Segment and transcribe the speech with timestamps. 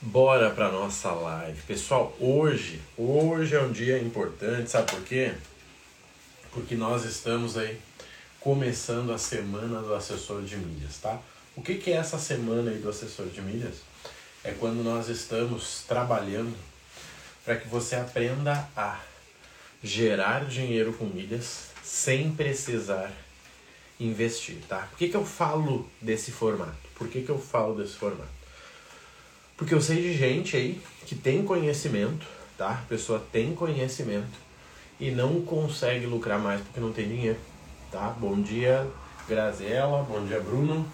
[0.00, 1.60] Bora para nossa live.
[1.62, 5.32] Pessoal, hoje, hoje é um dia importante, sabe por quê?
[6.52, 7.76] Porque nós estamos aí
[8.38, 11.20] começando a semana do assessor de milhas, tá?
[11.56, 13.78] O que, que é essa semana aí do assessor de milhas?
[14.44, 16.56] É quando nós estamos trabalhando
[17.44, 19.00] para que você aprenda a
[19.82, 23.10] gerar dinheiro com milhas sem precisar
[23.98, 24.86] investir, tá?
[24.90, 26.88] Por que, que eu falo desse formato?
[26.94, 28.37] Por que, que eu falo desse formato?
[29.58, 32.24] Porque eu sei de gente aí que tem conhecimento,
[32.56, 32.70] tá?
[32.70, 34.38] A pessoa tem conhecimento
[35.00, 37.38] e não consegue lucrar mais porque não tem dinheiro,
[37.90, 38.10] tá?
[38.20, 38.86] Bom dia,
[39.28, 40.86] Graziela, bom dia, Bruno.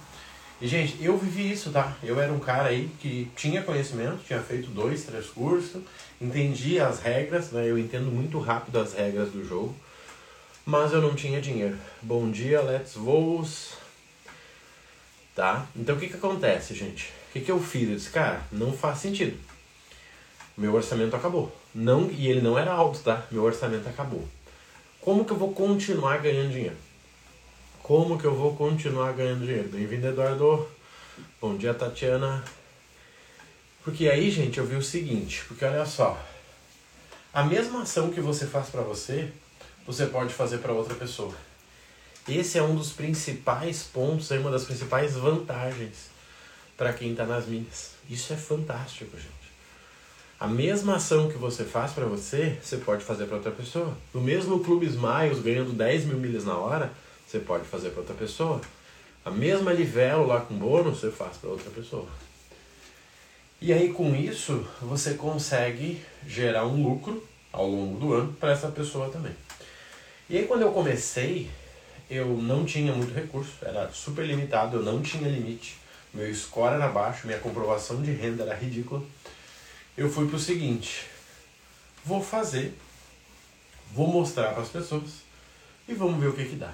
[0.62, 1.94] E, gente, eu vivi isso, tá?
[2.02, 5.82] Eu era um cara aí que tinha conhecimento, tinha feito dois, três cursos,
[6.18, 7.68] entendia as regras, né?
[7.68, 9.76] Eu entendo muito rápido as regras do jogo,
[10.64, 11.76] mas eu não tinha dinheiro.
[12.00, 13.74] Bom dia, Let's Voos.
[15.34, 15.66] Tá?
[15.76, 17.12] Então, o que que acontece, gente?
[17.34, 17.88] O que que eu fiz?
[17.88, 19.36] Eu disse, cara, não faz sentido.
[20.56, 21.52] Meu orçamento acabou.
[21.74, 23.26] Não, e ele não era alto, tá?
[23.28, 24.24] Meu orçamento acabou.
[25.00, 26.76] Como que eu vou continuar ganhando dinheiro?
[27.82, 29.68] Como que eu vou continuar ganhando dinheiro?
[29.68, 30.68] Bem-vindo, Eduardo.
[31.40, 32.44] Bom dia, Tatiana.
[33.82, 36.16] Porque aí, gente, eu vi o seguinte, porque olha só,
[37.32, 39.28] a mesma ação que você faz para você,
[39.84, 41.34] você pode fazer para outra pessoa.
[42.28, 46.13] Esse é um dos principais pontos, é uma das principais vantagens
[46.76, 47.92] para quem está nas milhas.
[48.08, 49.32] Isso é fantástico, gente.
[50.38, 53.96] A mesma ação que você faz para você, você pode fazer para outra pessoa.
[54.12, 56.92] No mesmo Clube Smiles, ganhando 10 mil milhas na hora,
[57.26, 58.60] você pode fazer para outra pessoa.
[59.24, 62.06] A mesma livelo lá com bônus, você faz para outra pessoa.
[63.60, 68.68] E aí com isso, você consegue gerar um lucro ao longo do ano para essa
[68.68, 69.32] pessoa também.
[70.28, 71.48] E aí quando eu comecei,
[72.10, 75.78] eu não tinha muito recurso, era super limitado, eu não tinha limite.
[76.14, 79.02] Meu score era baixo, minha comprovação de renda era ridícula.
[79.96, 81.06] Eu fui pro seguinte:
[82.04, 82.72] vou fazer,
[83.92, 85.10] vou mostrar para as pessoas
[85.88, 86.72] e vamos ver o que que dá.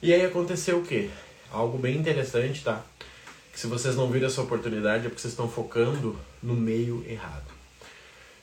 [0.00, 1.10] E aí aconteceu o quê?
[1.50, 2.84] Algo bem interessante, tá?
[3.52, 7.50] Que se vocês não viram essa oportunidade é porque vocês estão focando no meio errado.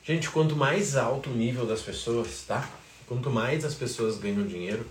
[0.02, 2.68] Gente, quanto mais alto o nível das pessoas, tá?
[3.06, 4.86] Quanto mais as pessoas ganham dinheiro,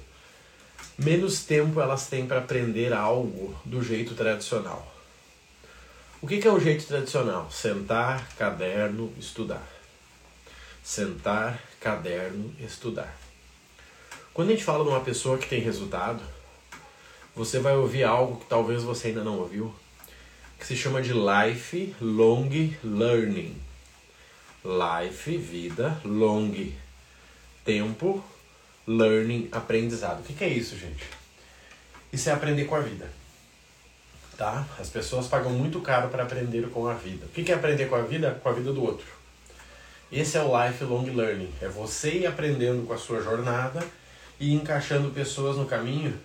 [0.98, 4.93] menos tempo elas têm para aprender algo do jeito tradicional.
[6.24, 7.52] O que, é o jeito tradicional?
[7.52, 9.68] Sentar, caderno, estudar.
[10.82, 13.14] Sentar, caderno, estudar.
[14.34, 16.24] Quando a gente fala de uma pessoa que tem resultado,
[17.36, 19.76] você vai ouvir algo que talvez você ainda não ouviu,
[20.58, 22.50] que se chama de Life Long
[22.82, 23.62] Learning.
[24.64, 26.72] Life, vida, long,
[27.66, 28.24] tempo,
[28.88, 30.22] learning, aprendizado.
[30.22, 31.04] O que é isso, gente?
[32.14, 33.23] Isso é aprender com a vida.
[34.38, 34.66] Tá?
[34.80, 37.26] As pessoas pagam muito caro para aprender com a vida.
[37.26, 38.40] O que, é aprender com a vida?
[38.42, 39.06] Com a vida do outro.
[40.12, 41.52] Esse é o lifelong learning.
[41.62, 43.84] É você aprendendo com a sua jornada
[44.40, 46.18] e encaixando pessoas no caminho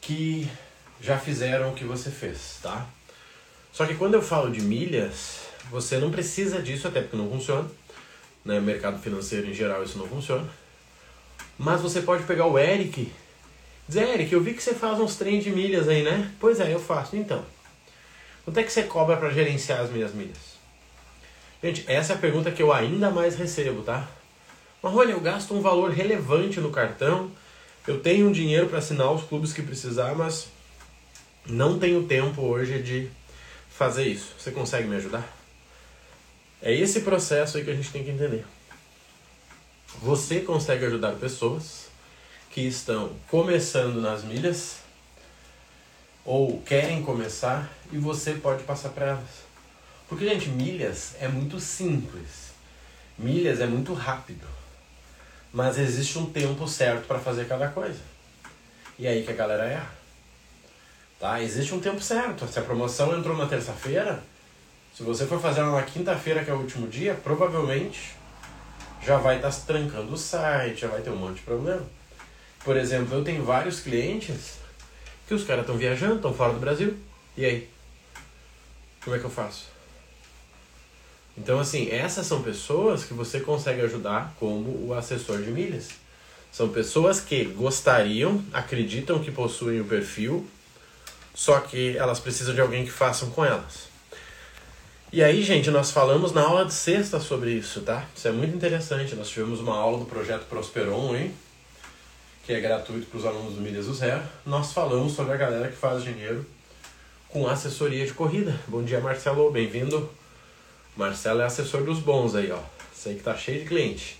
[0.00, 0.50] que
[1.00, 2.86] já fizeram o que você fez, tá?
[3.72, 5.40] Só que quando eu falo de milhas,
[5.70, 7.68] você não precisa disso, até porque não funciona.
[8.44, 8.58] Né?
[8.58, 10.48] mercado financeiro em geral isso não funciona.
[11.56, 13.12] Mas você pode pegar o Eric
[13.88, 16.30] dizer, Eric, eu vi que você faz uns trem de milhas aí, né?
[16.38, 17.16] Pois é, eu faço.
[17.16, 17.44] Então,
[18.44, 20.52] quanto é que você cobra para gerenciar as minhas milhas?
[21.62, 24.08] Gente, essa é a pergunta que eu ainda mais recebo, tá?
[24.82, 27.30] Mas olha, eu gasto um valor relevante no cartão,
[27.86, 30.48] eu tenho um dinheiro para assinar os clubes que precisar, mas
[31.46, 33.08] não tenho tempo hoje de
[33.70, 34.34] fazer isso.
[34.38, 35.24] Você consegue me ajudar?
[36.60, 38.44] É esse processo aí que a gente tem que entender.
[40.00, 41.81] Você consegue ajudar pessoas
[42.52, 44.76] que estão começando nas milhas
[46.24, 49.42] ou querem começar e você pode passar para elas.
[50.06, 52.52] Porque, gente, milhas é muito simples.
[53.18, 54.46] Milhas é muito rápido.
[55.50, 58.00] Mas existe um tempo certo para fazer cada coisa.
[58.98, 59.94] E é aí que a galera erra.
[61.18, 61.40] Tá?
[61.40, 62.46] Existe um tempo certo.
[62.46, 64.22] Se a promoção entrou na terça-feira,
[64.94, 68.14] se você for fazer ela na quinta-feira, que é o último dia, provavelmente
[69.02, 71.82] já vai estar tá trancando o site, já vai ter um monte de problema.
[72.64, 74.58] Por exemplo, eu tenho vários clientes
[75.26, 76.96] que os caras estão viajando, estão fora do Brasil.
[77.36, 77.68] E aí?
[79.02, 79.66] Como é que eu faço?
[81.36, 85.88] Então, assim, essas são pessoas que você consegue ajudar como o assessor de milhas.
[86.52, 90.46] São pessoas que gostariam, acreditam que possuem o perfil,
[91.34, 93.88] só que elas precisam de alguém que façam com elas.
[95.10, 98.06] E aí, gente, nós falamos na aula de sexta sobre isso, tá?
[98.14, 99.14] Isso é muito interessante.
[99.14, 101.34] Nós tivemos uma aula do projeto Prosperon, hein?
[102.44, 104.20] Que é gratuito para os alunos do Milhas do Zero.
[104.44, 106.44] Nós falamos sobre a galera que faz dinheiro
[107.28, 108.58] com assessoria de corrida.
[108.66, 109.48] Bom dia, Marcelo.
[109.52, 110.10] Bem-vindo.
[110.96, 112.58] Marcelo é assessor dos bons aí, ó.
[112.92, 114.18] Sei que tá cheio de cliente.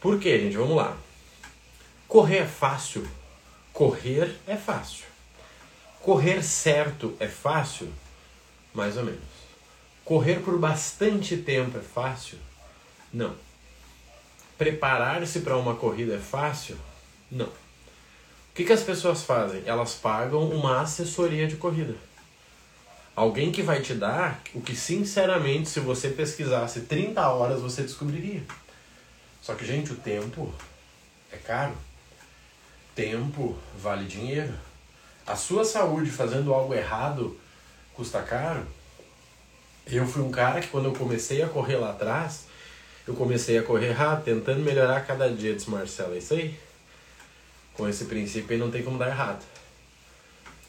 [0.00, 0.56] Por quê, gente?
[0.56, 0.96] Vamos lá.
[2.08, 3.06] Correr é fácil.
[3.72, 5.04] Correr é fácil.
[6.00, 7.88] Correr certo é fácil?
[8.74, 9.20] Mais ou menos.
[10.04, 12.36] Correr por bastante tempo é fácil?
[13.12, 13.36] Não.
[14.60, 16.76] Preparar-se para uma corrida é fácil?
[17.30, 17.46] Não.
[17.46, 17.52] O
[18.54, 19.62] que, que as pessoas fazem?
[19.64, 21.94] Elas pagam uma assessoria de corrida.
[23.16, 28.42] Alguém que vai te dar o que, sinceramente, se você pesquisasse 30 horas, você descobriria.
[29.40, 30.52] Só que, gente, o tempo
[31.32, 31.72] é caro.
[32.94, 34.52] Tempo vale dinheiro.
[35.26, 37.34] A sua saúde fazendo algo errado
[37.94, 38.66] custa caro.
[39.86, 42.50] Eu fui um cara que, quando eu comecei a correr lá atrás,
[43.06, 45.54] eu comecei a correr errado, tentando melhorar cada dia.
[45.54, 46.58] Disse, Marcelo, é isso aí?
[47.74, 49.44] Com esse princípio aí não tem como dar errado.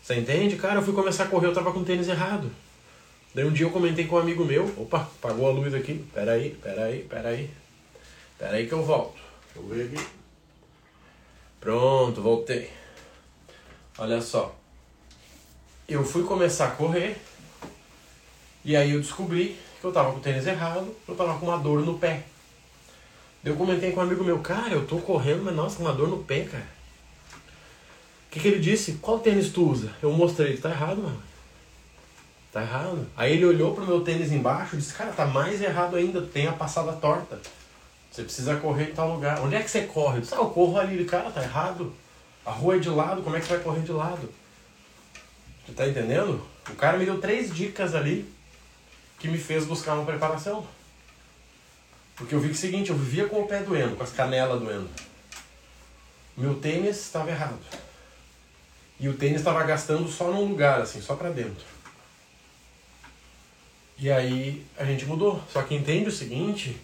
[0.01, 0.55] Você entende?
[0.55, 2.51] Cara, eu fui começar a correr, eu tava com tênis errado.
[3.33, 6.51] Daí um dia eu comentei com um amigo meu, opa, apagou a luz aqui, peraí,
[6.61, 7.49] peraí, peraí.
[8.37, 9.19] Peraí que eu volto.
[9.53, 10.07] Deixa eu ver aqui.
[11.59, 12.71] Pronto, voltei.
[13.97, 14.57] Olha só.
[15.87, 17.17] Eu fui começar a correr
[18.65, 19.57] e aí eu descobri
[19.87, 22.23] eu tava com o tênis errado, eu tava com uma dor no pé.
[23.43, 26.23] Eu comentei com um amigo meu, cara, eu tô correndo, mas nossa, uma dor no
[26.23, 26.67] pé, cara.
[28.27, 28.93] O que, que ele disse?
[29.01, 29.91] Qual tênis tu usa?
[30.01, 31.21] Eu mostrei, tá errado, mano.
[32.51, 33.07] Tá errado.
[33.17, 36.47] Aí ele olhou pro meu tênis embaixo e disse, cara, tá mais errado ainda, tem
[36.47, 37.39] a passada torta.
[38.11, 39.39] Você precisa correr em tal lugar.
[39.41, 40.17] Onde é que você corre?
[40.17, 41.03] Eu disse, ah, eu corro ali.
[41.05, 41.93] Cara, tá errado.
[42.45, 44.29] A rua é de lado, como é que você vai correr de lado?
[45.65, 46.41] Você tá entendendo?
[46.69, 48.29] O cara me deu três dicas ali
[49.21, 50.65] que me fez buscar uma preparação.
[52.15, 54.11] Porque eu vi que é o seguinte, eu vivia com o pé doendo, com as
[54.11, 54.89] canelas doendo.
[56.35, 57.59] Meu tênis estava errado.
[58.99, 61.63] E o tênis estava gastando só num lugar, assim, só para dentro.
[63.99, 65.39] E aí a gente mudou.
[65.51, 66.75] Só que entende o seguinte,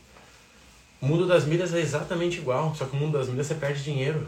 [1.01, 3.83] o mundo das milhas é exatamente igual, só que o mundo das milhas você perde
[3.83, 4.27] dinheiro.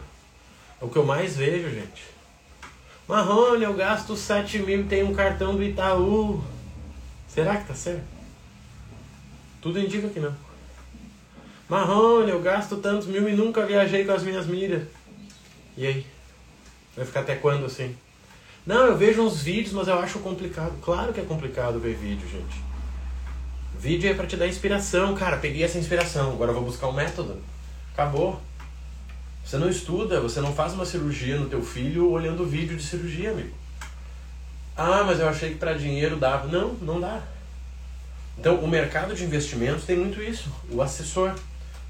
[0.80, 2.02] É o que eu mais vejo, gente.
[3.06, 6.42] Marrone, eu gasto 7 mil e tenho um cartão do Itaú.
[7.32, 8.04] Será que tá certo?
[9.60, 10.34] Tudo indica que não.
[11.68, 14.82] Marrone, eu gasto tantos mil e nunca viajei com as minhas milhas.
[15.76, 16.06] E aí?
[16.96, 17.96] Vai ficar até quando assim?
[18.66, 20.74] Não, eu vejo uns vídeos, mas eu acho complicado.
[20.82, 22.60] Claro que é complicado ver vídeo, gente.
[23.78, 25.14] Vídeo é para te dar inspiração.
[25.14, 27.40] Cara, peguei essa inspiração, agora eu vou buscar um método.
[27.92, 28.40] Acabou.
[29.44, 33.30] Você não estuda, você não faz uma cirurgia no teu filho olhando vídeo de cirurgia,
[33.30, 33.59] amigo.
[34.82, 36.48] Ah, mas eu achei que para dinheiro dava.
[36.48, 37.20] Não, não dá.
[38.38, 41.34] Então, o mercado de investimentos tem muito isso, o assessor.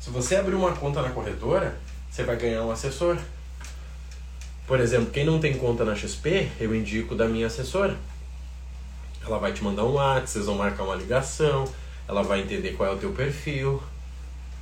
[0.01, 1.77] Se você abrir uma conta na corretora,
[2.11, 3.17] você vai ganhar um assessor.
[4.67, 7.97] Por exemplo, quem não tem conta na XP, eu indico da minha assessora.
[9.25, 11.73] Ela vai te mandar um WhatsApp, vocês vão marcar uma ligação,
[12.09, 13.81] ela vai entender qual é o teu perfil.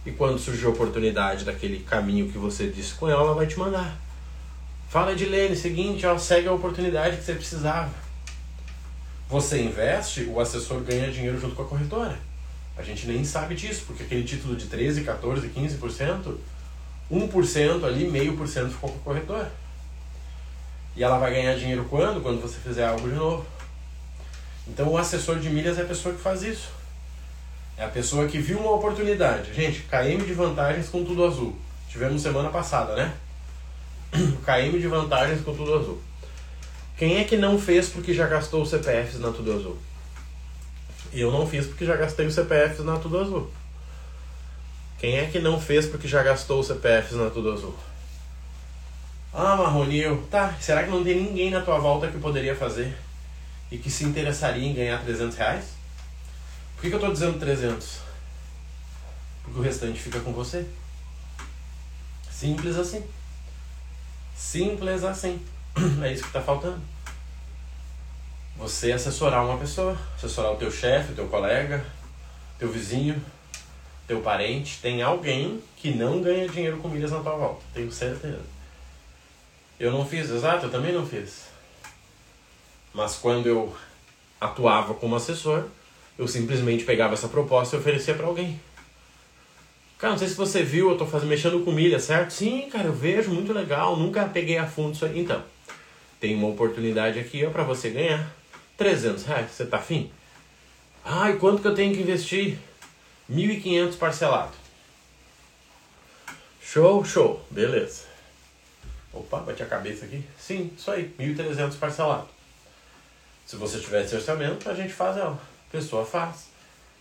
[0.04, 3.58] E quando surgir a oportunidade daquele caminho que você disse com ela, ela vai te
[3.58, 3.96] mandar.
[4.90, 8.07] Fala de Lene, seguinte, ó, segue a oportunidade que você precisava.
[9.28, 12.19] Você investe, o assessor ganha dinheiro junto com a corretora.
[12.78, 16.36] A gente nem sabe disso, porque aquele título de 13, 14, 15%,
[17.12, 19.52] 1% ali, meio por cento ficou com a corretora.
[20.96, 22.22] E ela vai ganhar dinheiro quando?
[22.22, 23.44] Quando você fizer algo de novo.
[24.66, 26.70] Então o assessor de milhas é a pessoa que faz isso.
[27.76, 29.52] É a pessoa que viu uma oportunidade.
[29.52, 31.54] Gente, KM de vantagens com tudo azul.
[31.88, 33.14] Tivemos semana passada, né?
[34.44, 36.08] KM de vantagens com tudo azul.
[36.99, 39.78] Quem é que não fez porque já gastou os CPFs na Tudo Azul?
[41.12, 43.49] Eu não fiz porque já gastei os CPFs na Tudo Azul.
[44.99, 47.75] Quem é que não fez porque já gastou os CPFs na Tudo Azul?
[49.33, 50.57] Ah, Marronil, tá.
[50.61, 52.99] Será que não tem ninguém na tua volta que poderia fazer
[53.71, 55.67] e que se interessaria em ganhar 300 reais?
[56.75, 57.99] Por que, que eu tô dizendo 300?
[59.45, 60.67] Porque o restante fica com você.
[62.28, 63.05] Simples assim.
[64.37, 65.40] Simples assim.
[66.02, 66.80] É isso que está faltando.
[68.56, 71.85] Você assessorar uma pessoa, assessorar o teu chefe, o teu colega,
[72.58, 73.23] teu vizinho,
[74.06, 74.80] teu parente.
[74.82, 78.42] Tem alguém que não ganha dinheiro com milhas na tua volta, tenho certeza.
[79.78, 81.44] Eu não fiz, exato, eu também não fiz.
[82.92, 83.76] Mas quando eu
[84.40, 85.66] atuava como assessor,
[86.18, 88.61] eu simplesmente pegava essa proposta e oferecia para alguém.
[89.99, 92.32] Cara, não sei se você viu, eu tô fazendo, mexendo com milha, certo?
[92.32, 95.18] Sim, cara, eu vejo, muito legal, nunca peguei a fundo isso aí.
[95.18, 95.42] Então,
[96.20, 98.30] tem uma oportunidade aqui para você ganhar
[98.76, 99.50] 300 reais.
[99.50, 100.10] Você tá afim?
[101.04, 102.58] E quanto que eu tenho que investir?
[103.30, 104.52] 1.500 parcelado.
[106.60, 107.44] Show, show.
[107.50, 108.04] Beleza.
[109.12, 110.22] Opa, bati a cabeça aqui.
[110.38, 111.14] Sim, isso aí.
[111.18, 112.28] 1.300 parcelado.
[113.46, 115.40] Se você tiver esse orçamento, a gente faz ela.
[115.68, 116.48] A pessoa faz.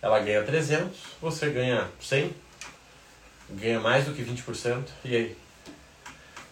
[0.00, 2.34] ela ganha 300, você ganha 100,
[3.50, 5.36] ganha mais do que 20%, e aí?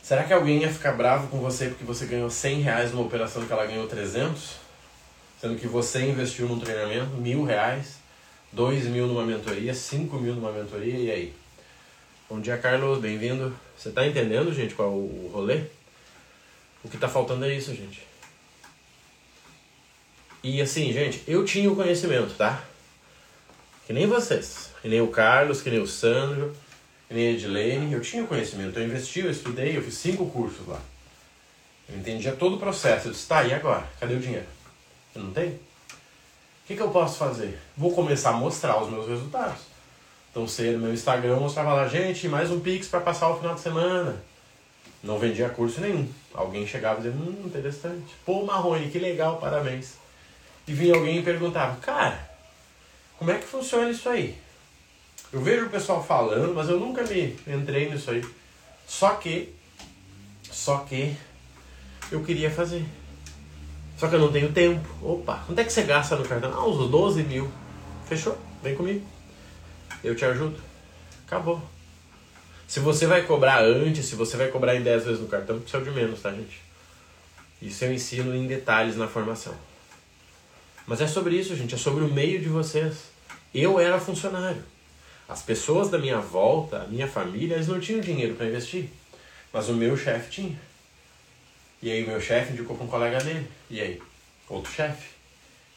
[0.06, 3.44] Será que alguém ia ficar bravo com você porque você ganhou 100 reais numa operação
[3.44, 4.52] que ela ganhou 300?
[5.40, 7.96] Sendo que você investiu num treinamento mil reais,
[8.52, 11.34] dois mil numa mentoria, cinco mil numa mentoria, e aí?
[12.30, 13.52] Bom dia, Carlos, bem-vindo.
[13.76, 15.62] Você tá entendendo, gente, qual é o rolê?
[16.84, 18.06] O que tá faltando é isso, gente.
[20.40, 22.62] E assim, gente, eu tinha o conhecimento, tá?
[23.88, 26.54] Que nem vocês, que nem o Carlos, que nem o Sandro,
[27.08, 30.80] nem Edilene, eu tinha conhecimento, eu investi, eu estudei, eu fiz cinco cursos lá.
[31.88, 33.08] Eu entendia todo o processo.
[33.08, 33.86] Eu disse, tá, e agora?
[34.00, 34.46] Cadê o dinheiro?
[35.14, 35.52] Eu não tenho?
[35.52, 37.58] O que, que eu posso fazer?
[37.76, 39.60] Vou começar a mostrar os meus resultados.
[40.30, 43.60] Então, no meu Instagram mostrava lá, gente, mais um Pix para passar o final de
[43.60, 44.22] semana.
[45.02, 46.08] Não vendia curso nenhum.
[46.34, 48.14] Alguém chegava dizia, hum, interessante.
[48.24, 49.94] Pô, Marrone, que legal, parabéns.
[50.66, 52.28] E vinha alguém e perguntava, cara,
[53.16, 54.36] como é que funciona isso aí?
[55.36, 58.24] Eu vejo o pessoal falando, mas eu nunca me entrei nisso aí.
[58.86, 59.54] Só que,
[60.50, 61.14] só que
[62.10, 62.82] eu queria fazer.
[63.98, 64.88] Só que eu não tenho tempo.
[65.02, 66.50] Opa, quanto é que você gasta no cartão?
[66.54, 67.52] Ah, uns 12 mil.
[68.08, 68.38] Fechou?
[68.62, 69.06] Vem comigo.
[70.02, 70.58] Eu te ajudo.
[71.26, 71.60] Acabou.
[72.66, 75.84] Se você vai cobrar antes, se você vai cobrar em 10 vezes no cartão, precisa
[75.84, 76.62] de menos, tá, gente?
[77.60, 79.54] Isso eu ensino em detalhes na formação.
[80.86, 81.74] Mas é sobre isso, gente.
[81.74, 83.10] É sobre o meio de vocês.
[83.52, 84.64] Eu era funcionário.
[85.28, 88.88] As pessoas da minha volta, a minha família, eles não tinham dinheiro para investir.
[89.52, 90.58] Mas o meu chefe tinha.
[91.82, 93.48] E aí o meu chefe indicou para um colega dele.
[93.68, 94.02] E aí?
[94.48, 95.10] Outro chefe.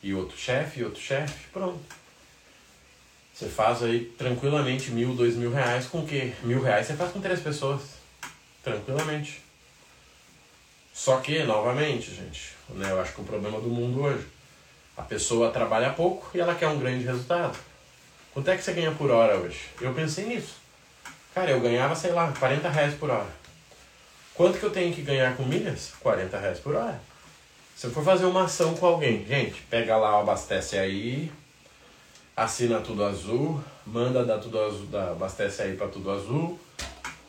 [0.02, 1.48] E outro chefe, e outro chefe.
[1.52, 1.80] Pronto.
[3.34, 6.34] Você faz aí tranquilamente mil, dois mil reais com o quê?
[6.44, 7.82] Mil reais você faz com três pessoas.
[8.64, 9.42] Tranquilamente.
[10.94, 14.28] Só que, novamente, gente, né, eu acho que o problema do mundo hoje.
[14.98, 17.58] A pessoa trabalha pouco e ela quer um grande resultado.
[18.34, 19.60] Quanto é que você ganha por hora hoje?
[19.82, 20.56] Eu pensei nisso.
[21.34, 23.30] Cara, eu ganhava, sei lá, 40 reais por hora.
[24.34, 25.94] Quanto que eu tenho que ganhar com milhas?
[26.00, 27.00] 40 reais por hora.
[27.76, 31.32] Se eu for fazer uma ação com alguém, gente, pega lá, abastece aí,
[32.36, 36.60] assina tudo azul, manda dar tudo azul, dá, abastece aí para tudo azul,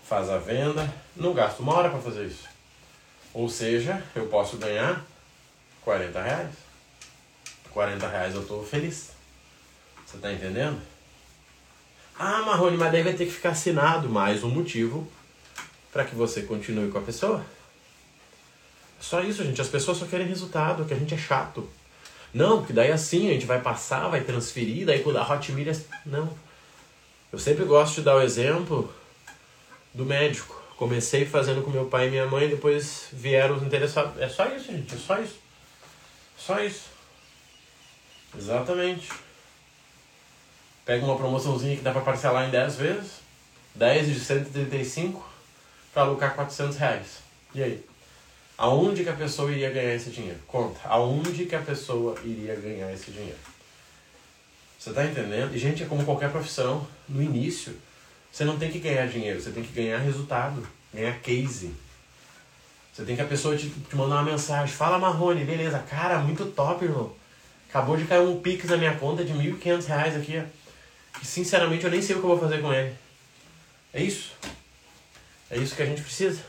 [0.04, 2.48] faz a venda, não gasto uma hora para fazer isso.
[3.32, 5.04] Ou seja, eu posso ganhar
[5.82, 6.54] 40 reais.
[7.70, 9.10] 40 reais eu tô feliz.
[10.10, 10.76] Você tá entendendo?
[12.18, 14.08] Ah, Marrone, mas daí vai ter que ficar assinado.
[14.08, 15.08] Mais um motivo
[15.92, 17.46] para que você continue com a pessoa.
[19.00, 19.60] Só isso, gente.
[19.60, 21.70] As pessoas só querem resultado, que a gente é chato.
[22.34, 25.84] Não, que daí assim a gente vai passar, vai transferir, daí quando a Hot Milhas.
[26.04, 26.36] Não.
[27.32, 28.92] Eu sempre gosto de dar o exemplo
[29.94, 30.60] do médico.
[30.76, 34.20] Comecei fazendo com meu pai e minha mãe, depois vieram os interessados.
[34.20, 34.92] É só isso, gente.
[34.92, 35.38] É só isso.
[36.36, 36.88] Só isso.
[38.36, 39.08] Exatamente.
[40.84, 43.12] Pega uma promoçãozinha que dá para parcelar em 10 vezes,
[43.74, 45.24] 10 de 135
[45.92, 47.06] para alocar 400 reais.
[47.54, 47.84] E aí?
[48.56, 50.38] Aonde que a pessoa iria ganhar esse dinheiro?
[50.46, 50.80] Conta.
[50.84, 53.38] Aonde que a pessoa iria ganhar esse dinheiro?
[54.78, 55.54] Você está entendendo?
[55.54, 56.86] E, gente, é como qualquer profissão.
[57.08, 57.74] No início,
[58.32, 61.74] você não tem que ganhar dinheiro, você tem que ganhar resultado, ganhar case.
[62.92, 64.74] Você tem que a pessoa te, te mandar uma mensagem.
[64.74, 65.78] Fala, Marrone, beleza.
[65.80, 67.12] Cara, muito top, irmão.
[67.68, 70.59] Acabou de cair um Pix na minha conta de R$ 1.500 aqui, ó.
[71.22, 72.94] E sinceramente eu nem sei o que eu vou fazer com ele.
[73.92, 74.32] É isso.
[75.50, 76.42] É isso que a gente precisa.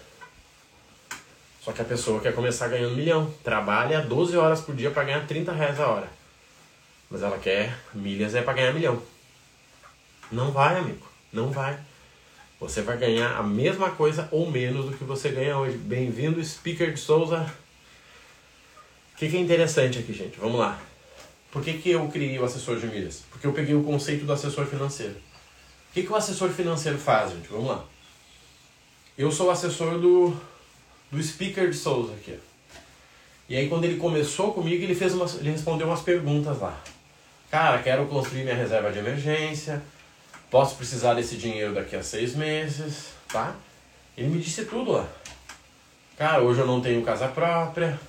[1.62, 3.32] Só que a pessoa quer começar ganhando um milhão.
[3.44, 6.08] Trabalha 12 horas por dia para ganhar 30 reais a hora.
[7.10, 9.02] Mas ela quer milhas é para ganhar milhão.
[10.32, 11.08] Não vai, amigo.
[11.32, 11.78] Não vai.
[12.60, 15.78] Você vai ganhar a mesma coisa ou menos do que você ganha hoje.
[15.78, 17.46] Bem-vindo, Speaker de Souza.
[19.14, 20.40] O que, que é interessante aqui, gente?
[20.40, 20.80] Vamos lá.
[21.52, 23.24] Por que, que eu criei o assessor de milhas?
[23.30, 25.14] Porque eu peguei o conceito do assessor financeiro.
[25.14, 27.50] O que, que o assessor financeiro faz, gente?
[27.50, 27.84] Vamos lá.
[29.18, 30.34] Eu sou o assessor do,
[31.12, 32.40] do Speaker de Souza aqui.
[33.50, 36.82] E aí quando ele começou comigo, ele, fez umas, ele respondeu umas perguntas lá.
[37.50, 39.84] Cara, quero construir minha reserva de emergência.
[40.50, 43.56] Posso precisar desse dinheiro daqui a seis meses, tá?
[44.18, 45.08] Ele me disse tudo lá.
[46.18, 48.00] Cara, hoje eu não tenho casa própria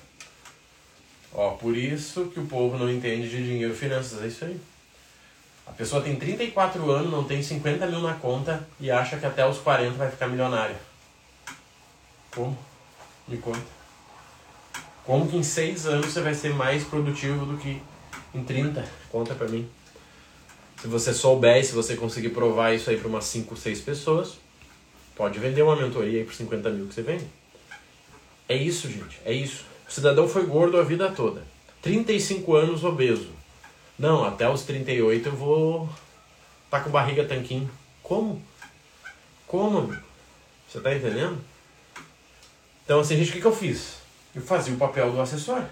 [1.33, 4.59] Ó, por isso que o povo não entende de dinheiro e finanças, é isso aí.
[5.65, 9.47] A pessoa tem 34 anos, não tem 50 mil na conta e acha que até
[9.47, 10.75] os 40 vai ficar milionário.
[12.35, 12.57] Como?
[13.27, 13.61] Me conta.
[15.05, 17.81] Como que em 6 anos você vai ser mais produtivo do que
[18.33, 18.85] em 30?
[19.09, 19.67] Conta pra mim.
[20.81, 24.33] Se você souber e se você conseguir provar isso aí para umas 5, 6 pessoas,
[25.15, 27.25] pode vender uma mentoria aí por 50 mil que você vende.
[28.47, 29.19] É isso, gente.
[29.25, 29.72] É isso.
[29.87, 31.43] O cidadão foi gordo a vida toda.
[31.81, 33.29] 35 anos obeso.
[33.97, 35.89] Não, até os 38 eu vou
[36.69, 37.69] tá com barriga tanquinho.
[38.01, 38.41] Como?
[39.45, 39.95] Como?
[40.67, 41.37] Você tá entendendo?
[42.83, 43.97] Então, assim, gente, o que, que eu fiz?
[44.33, 45.63] Eu fazia o papel do assessor.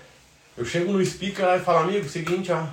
[0.55, 2.67] Eu chego no speaker lá e falo, amigo, seguinte, ó,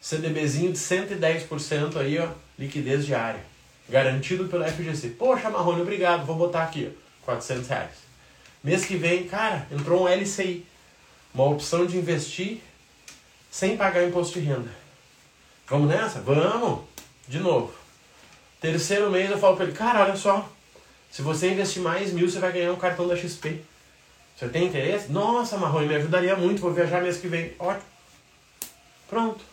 [0.00, 2.28] CDBzinho de 110% aí, ó,
[2.58, 3.44] liquidez diária.
[3.88, 5.10] Garantido pelo FGC.
[5.10, 7.90] Poxa, Marrone, obrigado, vou botar aqui, ó, 400 reais.
[8.62, 10.64] Mês que vem, cara, entrou um LCI.
[11.34, 12.60] Uma opção de investir
[13.50, 14.70] sem pagar imposto de renda.
[15.66, 16.20] Vamos nessa?
[16.20, 16.84] Vamos!
[17.26, 17.72] De novo.
[18.60, 20.48] Terceiro mês eu falo para ele, cara, olha só,
[21.10, 23.62] se você investir mais mil, você vai ganhar um cartão da XP.
[24.36, 25.10] Você tem interesse?
[25.10, 27.54] Nossa, Marrone, me ajudaria muito, vou viajar mês que vem.
[27.58, 27.84] Ótimo.
[29.08, 29.44] Pronto.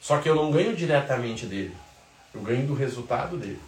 [0.00, 1.76] Só que eu não ganho diretamente dele.
[2.34, 3.60] Eu ganho do resultado dele.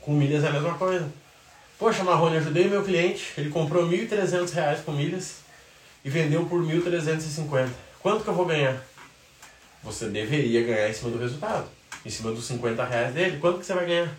[0.00, 1.08] Com milhas é a mesma coisa.
[1.78, 3.32] Poxa, Marrone, ajudei meu cliente.
[3.38, 5.36] Ele comprou R$ 1.300 com milhas
[6.04, 7.68] e vendeu por R$ 1.350.
[8.00, 8.82] Quanto que eu vou ganhar?
[9.84, 11.68] Você deveria ganhar em cima do resultado.
[12.04, 13.38] Em cima dos 50 reais dele.
[13.38, 14.12] Quanto que você vai ganhar?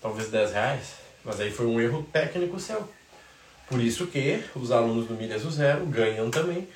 [0.00, 0.94] Talvez 10 reais.
[1.22, 2.88] Mas aí foi um erro técnico seu.
[3.68, 6.66] Por isso que os alunos do Milhas do Zero ganham também.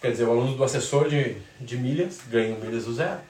[0.00, 3.20] Quer dizer, o aluno do assessor de, de milhas ganha o Milhas do Zero.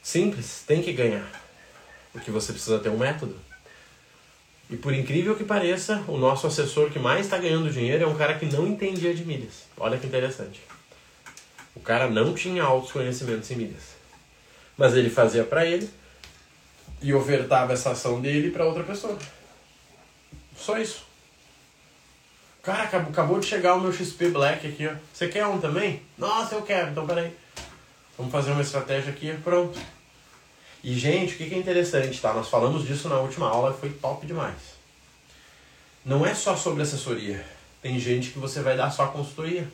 [0.00, 1.28] Simples, tem que ganhar.
[2.12, 3.36] Porque você precisa ter um método.
[4.72, 8.16] E por incrível que pareça, o nosso assessor que mais está ganhando dinheiro é um
[8.16, 9.66] cara que não entendia de milhas.
[9.76, 10.62] Olha que interessante.
[11.74, 13.82] O cara não tinha altos conhecimentos em milhas.
[14.74, 15.90] Mas ele fazia para ele
[17.02, 19.18] e ofertava essa ação dele para outra pessoa.
[20.56, 21.04] Só isso.
[22.62, 24.94] Cara, acabou, acabou de chegar o meu XP Black aqui, ó.
[25.12, 26.00] Você quer um também?
[26.16, 26.92] Nossa, eu quero.
[26.92, 27.30] Então, peraí.
[28.16, 29.78] Vamos fazer uma estratégia aqui, pronto.
[30.82, 32.32] E, gente, o que é interessante, tá?
[32.32, 34.56] Nós falamos disso na última aula, foi top demais.
[36.04, 37.44] Não é só sobre assessoria.
[37.80, 39.68] Tem gente que você vai dar só consultoria.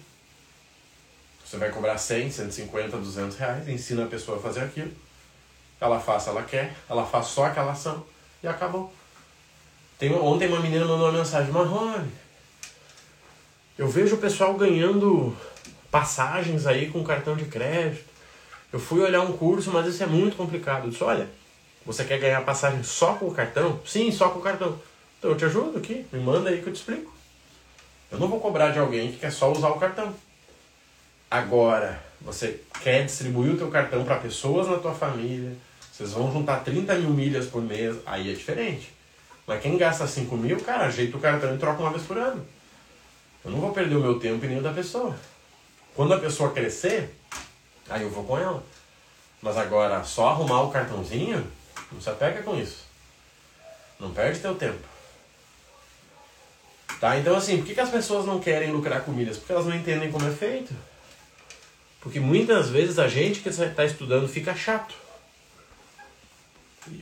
[1.45, 4.93] Você vai cobrar 100, 150, 200 reais, ensina a pessoa a fazer aquilo.
[5.81, 8.05] Ela faz, ela quer, ela faz só aquela ação
[8.43, 8.93] e acabou.
[9.99, 12.11] Tem, ontem uma menina mandou uma mensagem, Marrone,
[13.79, 15.35] eu vejo o pessoal ganhando
[15.91, 18.05] passagens aí com cartão de crédito.
[18.73, 20.85] Eu fui olhar um curso, mas isso é muito complicado.
[20.85, 21.29] Eu disse, olha,
[21.87, 23.81] você quer ganhar passagem só com o cartão?
[23.87, 24.79] Sim, só com o cartão.
[25.19, 27.13] Então eu te ajudo aqui, me manda aí que eu te explico.
[28.11, 30.15] Eu não vou cobrar de alguém que quer só usar o cartão.
[31.31, 35.57] Agora, você quer distribuir o teu cartão para pessoas na tua família,
[35.93, 38.93] vocês vão juntar 30 mil milhas por mês, aí é diferente.
[39.47, 42.47] Mas quem gasta 5 mil, cara, ajeita o cartão e troca uma vez por ano.
[43.45, 45.17] Eu não vou perder o meu tempo e nem o da pessoa.
[45.95, 47.18] Quando a pessoa crescer,
[47.89, 48.63] aí eu vou com ela.
[49.41, 51.47] Mas agora, só arrumar o cartãozinho,
[51.93, 52.85] não se apega com isso.
[53.99, 54.87] Não perde teu tempo.
[57.01, 57.17] Tá?
[57.17, 59.37] Então assim, por que, que as pessoas não querem lucrar com milhas?
[59.37, 60.75] Porque elas não entendem como é feito.
[62.01, 64.95] Porque muitas vezes a gente que está estudando fica chato.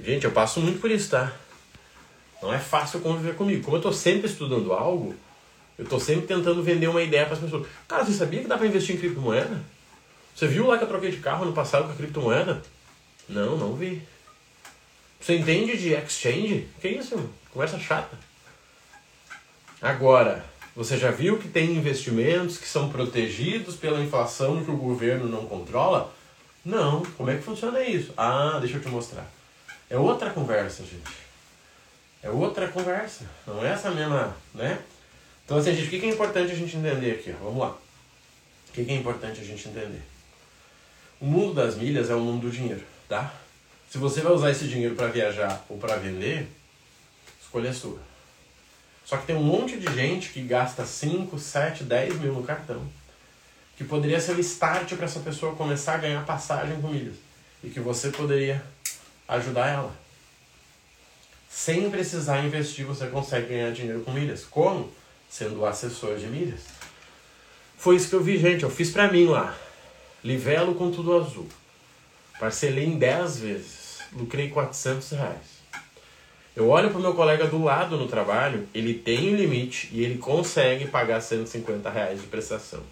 [0.02, 1.32] gente, eu passo muito por isso, tá?
[2.42, 3.64] Não é fácil conviver comigo.
[3.64, 5.14] Como eu estou sempre estudando algo,
[5.78, 7.66] eu estou sempre tentando vender uma ideia para as pessoas.
[7.88, 9.60] Cara, você sabia que dá para investir em criptomoeda?
[10.36, 12.60] Você viu lá que eu troquei de carro no passado com a criptomoeda?
[13.26, 14.02] Não, não vi.
[15.18, 16.68] Você entende de exchange?
[16.78, 17.32] Que isso, mano?
[17.50, 18.18] Conversa chata.
[19.80, 20.44] Agora,
[20.76, 25.46] você já viu que tem investimentos que são protegidos pela inflação que o governo não
[25.46, 26.14] controla?
[26.62, 27.02] Não.
[27.16, 28.12] Como é que funciona isso?
[28.14, 29.26] Ah, deixa eu te mostrar.
[29.88, 31.16] É outra conversa, gente.
[32.22, 33.24] É outra conversa.
[33.46, 34.80] Não é essa mesma, né?
[35.46, 37.30] Então, assim, gente, o que é importante a gente entender aqui?
[37.42, 37.70] Vamos lá.
[38.68, 40.02] O que é importante a gente entender?
[41.20, 43.32] O mundo das milhas é o mundo do dinheiro, tá?
[43.90, 46.48] Se você vai usar esse dinheiro para viajar ou para vender,
[47.40, 47.98] escolha sua.
[49.04, 52.82] Só que tem um monte de gente que gasta 5, 7, 10 mil no cartão,
[53.76, 57.16] que poderia ser o start para essa pessoa começar a ganhar passagem com milhas
[57.62, 58.62] e que você poderia
[59.28, 59.94] ajudar ela.
[61.48, 64.44] Sem precisar investir, você consegue ganhar dinheiro com milhas.
[64.44, 64.92] Como?
[65.28, 66.60] sendo assessor de milhas.
[67.76, 68.62] Foi isso que eu vi, gente.
[68.62, 69.56] Eu fiz pra mim lá.
[70.26, 71.46] Livelo com tudo azul.
[72.40, 73.98] Parcelei em 10 vezes.
[74.12, 75.56] Lucrei 400 reais.
[76.56, 80.18] Eu olho pro meu colega do lado no trabalho, ele tem um limite e ele
[80.18, 82.82] consegue pagar 150 reais de prestação.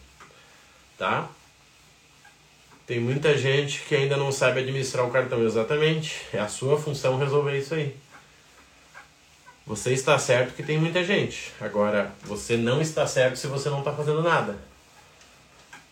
[0.97, 1.29] Tá?
[2.87, 6.21] Tem muita gente que ainda não sabe administrar o cartão exatamente.
[6.33, 7.97] É a sua função resolver isso aí.
[9.67, 11.51] Você está certo que tem muita gente.
[11.61, 14.57] Agora, você não está certo se você não está fazendo nada.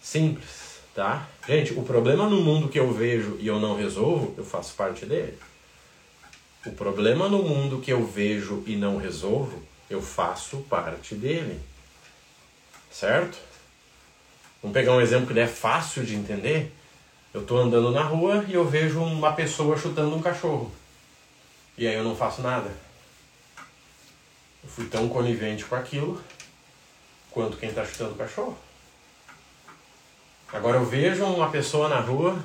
[0.00, 1.26] Simples, tá?
[1.46, 5.04] Gente, o problema no mundo que eu vejo e eu não resolvo, eu faço parte
[5.04, 5.36] dele.
[6.64, 11.60] O problema no mundo que eu vejo e não resolvo, eu faço parte dele.
[12.92, 13.36] Certo?
[14.62, 16.72] Vamos pegar um exemplo que é fácil de entender.
[17.34, 20.70] Eu tô andando na rua e eu vejo uma pessoa chutando um cachorro.
[21.76, 22.70] E aí eu não faço nada.
[24.62, 26.22] Eu fui tão conivente com aquilo
[27.32, 28.56] quanto quem está chutando o cachorro.
[30.52, 32.38] Agora eu vejo uma pessoa na rua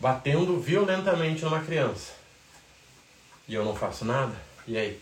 [0.00, 2.12] batendo violentamente numa criança.
[3.46, 4.34] E eu não faço nada.
[4.66, 4.98] E aí?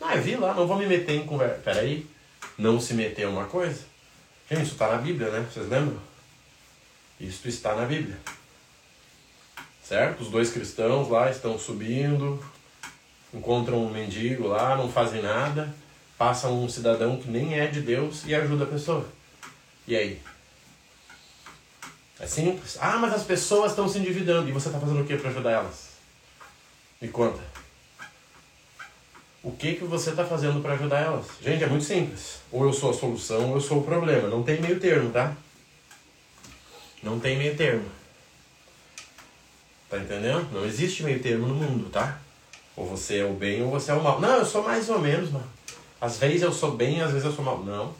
[0.00, 1.60] Ah, eu vi lá, não vou me meter em conversa.
[1.64, 2.06] Peraí,
[2.56, 3.84] não se meter é uma coisa?
[4.48, 5.46] Gente, isso está na Bíblia, né?
[5.52, 5.98] Vocês lembram?
[7.20, 8.18] Isso está na Bíblia.
[9.82, 10.20] Certo?
[10.20, 12.42] Os dois cristãos lá estão subindo,
[13.34, 15.72] encontram um mendigo lá, não fazem nada,
[16.16, 19.06] passa um cidadão que nem é de Deus e ajuda a pessoa.
[19.86, 20.20] E aí?
[22.20, 22.78] É simples.
[22.80, 25.50] Ah, mas as pessoas estão se endividando e você está fazendo o que para ajudar
[25.50, 25.88] elas?
[27.00, 27.40] Me conta.
[29.42, 31.26] O que, que você está fazendo para ajudar elas?
[31.42, 32.38] Gente, é muito simples.
[32.52, 34.28] Ou eu sou a solução ou eu sou o problema.
[34.28, 35.36] Não tem meio termo, tá?
[37.02, 37.84] Não tem meio termo.
[39.90, 40.48] Tá entendendo?
[40.52, 42.20] Não existe meio termo no mundo, tá?
[42.76, 44.20] Ou você é o bem ou você é o mal.
[44.20, 45.50] Não, eu sou mais ou menos, mano.
[46.00, 47.58] Às vezes eu sou bem, às vezes eu sou mal.
[47.64, 47.92] Não.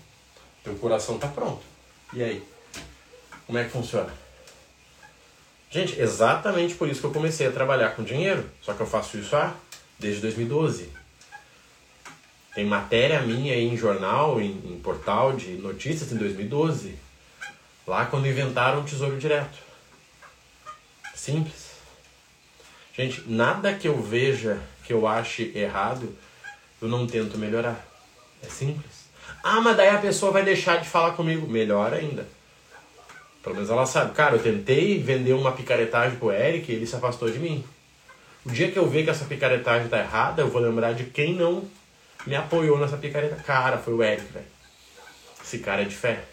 [0.62, 1.71] Teu coração tá pronto.
[2.12, 2.42] E aí?
[3.46, 4.12] Como é que funciona?
[5.70, 8.48] Gente, exatamente por isso que eu comecei a trabalhar com dinheiro.
[8.60, 9.54] Só que eu faço isso há
[9.98, 10.90] desde 2012.
[12.54, 16.94] Tem matéria minha em jornal, em, em portal de notícias em 2012.
[17.86, 19.58] Lá quando inventaram o Tesouro Direto.
[21.14, 21.72] Simples.
[22.94, 26.14] Gente, nada que eu veja que eu ache errado,
[26.80, 27.86] eu não tento melhorar.
[28.42, 28.91] É simples.
[29.42, 31.46] Ah, mas daí a pessoa vai deixar de falar comigo.
[31.46, 32.26] Melhor ainda.
[33.42, 34.14] Pelo menos ela sabe.
[34.14, 37.64] Cara, eu tentei vender uma picaretagem pro Eric e ele se afastou de mim.
[38.44, 41.34] O dia que eu ver que essa picaretagem tá errada, eu vou lembrar de quem
[41.34, 41.68] não
[42.26, 43.36] me apoiou nessa picareta.
[43.36, 44.46] Cara, foi o Eric, velho.
[45.42, 46.24] Esse cara é de fé.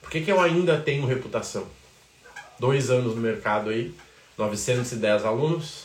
[0.00, 1.66] Por que, que eu ainda tenho reputação?
[2.58, 3.94] Dois anos no mercado aí,
[4.38, 5.84] 910 alunos,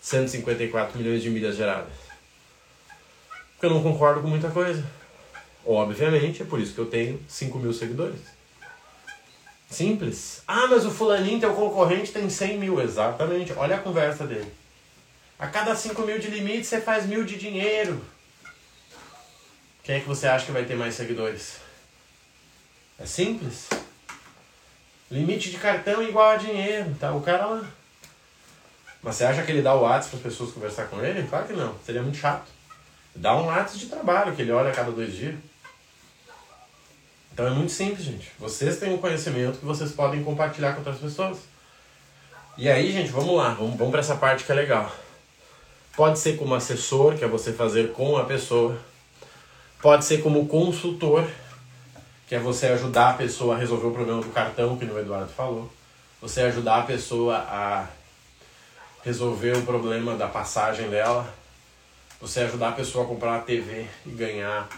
[0.00, 2.09] 154 milhões de milhas geradas.
[3.60, 4.82] Porque eu não concordo com muita coisa.
[5.66, 8.18] Obviamente, é por isso que eu tenho 5 mil seguidores.
[9.68, 10.42] Simples.
[10.48, 12.80] Ah, mas o fulaninho, teu concorrente, tem 100 mil.
[12.80, 13.52] Exatamente.
[13.52, 14.50] Olha a conversa dele.
[15.38, 18.02] A cada 5 mil de limite, você faz mil de dinheiro.
[19.82, 21.56] Quem é que você acha que vai ter mais seguidores?
[22.98, 23.68] É simples.
[25.10, 27.12] Limite de cartão igual a dinheiro, tá?
[27.12, 27.70] O cara lá.
[29.02, 31.28] Mas você acha que ele dá o WhatsApp para as pessoas conversar com ele?
[31.28, 31.78] Claro que não.
[31.84, 32.59] Seria muito chato.
[33.14, 35.34] Dá um WhatsApp de trabalho que ele olha a cada dois dias.
[37.32, 38.30] Então é muito simples, gente.
[38.38, 41.38] Vocês têm um conhecimento que vocês podem compartilhar com outras pessoas.
[42.56, 43.54] E aí, gente, vamos lá.
[43.54, 44.92] Vamos, vamos para essa parte que é legal.
[45.96, 48.78] Pode ser como assessor, que é você fazer com a pessoa.
[49.80, 51.26] Pode ser como consultor,
[52.28, 55.32] que é você ajudar a pessoa a resolver o problema do cartão, que o Eduardo
[55.32, 55.70] falou.
[56.20, 57.88] Você ajudar a pessoa a
[59.02, 61.32] resolver o problema da passagem dela.
[62.20, 64.68] Você ajudar a pessoa a comprar uma TV e ganhar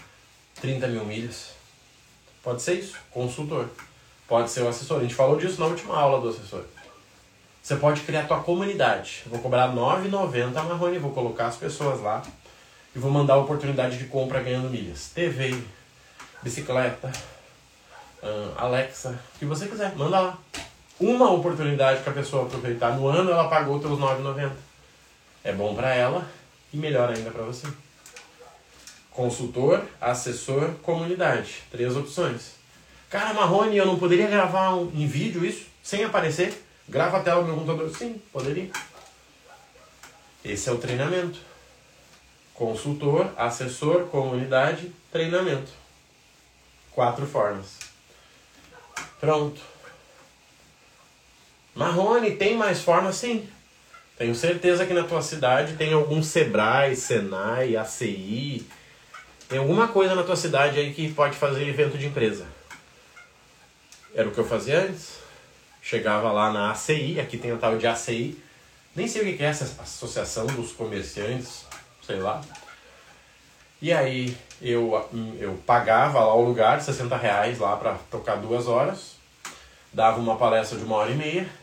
[0.61, 1.49] 30 mil milhas.
[2.41, 3.67] Pode ser isso, consultor.
[4.25, 4.99] Pode ser o assessor.
[4.99, 6.63] A gente falou disso na última aula do assessor.
[7.61, 9.23] Você pode criar a tua comunidade.
[9.25, 12.23] Eu vou cobrar R$ 9,90 a Marrone, vou colocar as pessoas lá
[12.95, 15.11] e vou mandar a oportunidade de compra ganhando milhas.
[15.13, 15.61] TV,
[16.41, 17.11] bicicleta,
[18.21, 20.37] uh, Alexa, o que você quiser, manda lá.
[20.97, 24.51] Uma oportunidade que a pessoa aproveitar no ano, ela pagou teus 9,90.
[25.43, 26.25] É bom para ela
[26.73, 27.67] e melhor ainda para você.
[29.11, 31.63] Consultor, assessor, comunidade.
[31.69, 32.53] Três opções.
[33.09, 36.65] Cara, Marrone, eu não poderia gravar um, em vídeo isso sem aparecer?
[36.89, 37.95] Grava a tela do meu computador?
[37.95, 38.71] Sim, poderia.
[40.43, 41.39] Esse é o treinamento.
[42.53, 45.71] Consultor, assessor, comunidade, treinamento.
[46.91, 47.77] Quatro formas.
[49.19, 49.61] Pronto.
[51.75, 53.15] Marrone, tem mais formas?
[53.15, 53.47] Sim.
[54.17, 58.65] Tenho certeza que na tua cidade tem algum Sebrae, Senai, ACI.
[59.49, 62.45] Tem alguma coisa na tua cidade aí que pode fazer evento de empresa.
[64.13, 65.17] Era o que eu fazia antes.
[65.81, 68.37] Chegava lá na ACI, aqui tem a tal de ACI.
[68.95, 71.65] Nem sei o que é essa associação dos comerciantes,
[72.05, 72.41] sei lá.
[73.81, 79.15] E aí eu, eu pagava lá o lugar, 60 reais lá para tocar duas horas.
[79.91, 81.62] Dava uma palestra de uma hora e meia.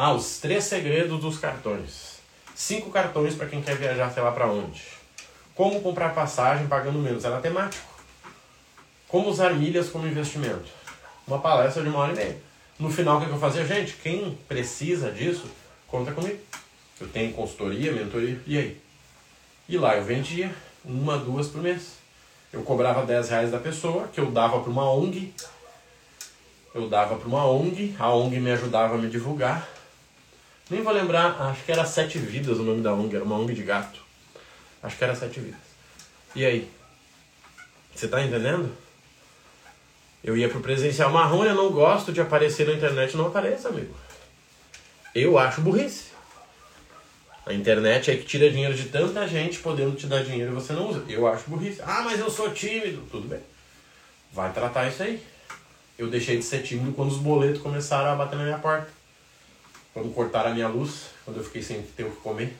[0.00, 2.20] Ah, os três segredos dos cartões.
[2.54, 4.80] Cinco cartões para quem quer viajar, sei lá para onde.
[5.56, 7.24] Como comprar passagem pagando menos.
[7.24, 7.84] Era temático.
[9.08, 10.68] Como usar milhas como investimento.
[11.26, 12.40] Uma palestra de uma hora e meia.
[12.78, 13.66] No final, o que eu fazia?
[13.66, 15.50] Gente, quem precisa disso,
[15.88, 16.38] conta comigo.
[17.00, 18.80] Eu tenho consultoria, mentoria, e aí?
[19.68, 21.94] E lá eu vendia uma, duas por mês.
[22.52, 25.34] Eu cobrava 10 reais da pessoa, que eu dava para uma ONG,
[26.72, 29.68] eu dava para uma ONG, a ONG me ajudava a me divulgar.
[30.70, 33.54] Nem vou lembrar, acho que era Sete Vidas o nome da ONG, era uma ONG
[33.54, 34.00] de gato.
[34.82, 35.60] Acho que era Sete Vidas.
[36.34, 36.70] E aí?
[37.94, 38.70] Você tá entendendo?
[40.22, 43.94] Eu ia pro presencial marrom, eu não gosto de aparecer na internet, não apareça, amigo.
[45.14, 46.08] Eu acho burrice.
[47.46, 50.74] A internet é que tira dinheiro de tanta gente podendo te dar dinheiro e você
[50.74, 51.02] não usa.
[51.08, 51.80] Eu acho burrice.
[51.82, 53.02] Ah, mas eu sou tímido.
[53.10, 53.40] Tudo bem.
[54.30, 55.22] Vai tratar isso aí.
[55.96, 58.97] Eu deixei de ser tímido quando os boletos começaram a bater na minha porta.
[59.98, 62.56] Quando cortaram a minha luz, quando eu fiquei sem ter o que comer.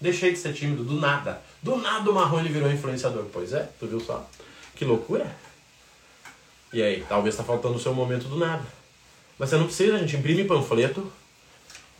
[0.00, 1.40] Deixei de ser tímido do nada.
[1.62, 3.26] Do nada o marrom ele virou influenciador.
[3.32, 4.28] Pois é, tu viu só?
[4.74, 5.30] Que loucura.
[6.72, 8.64] E aí, talvez tá faltando o seu momento do nada.
[9.38, 11.12] Mas você não precisa, a gente imprime panfleto,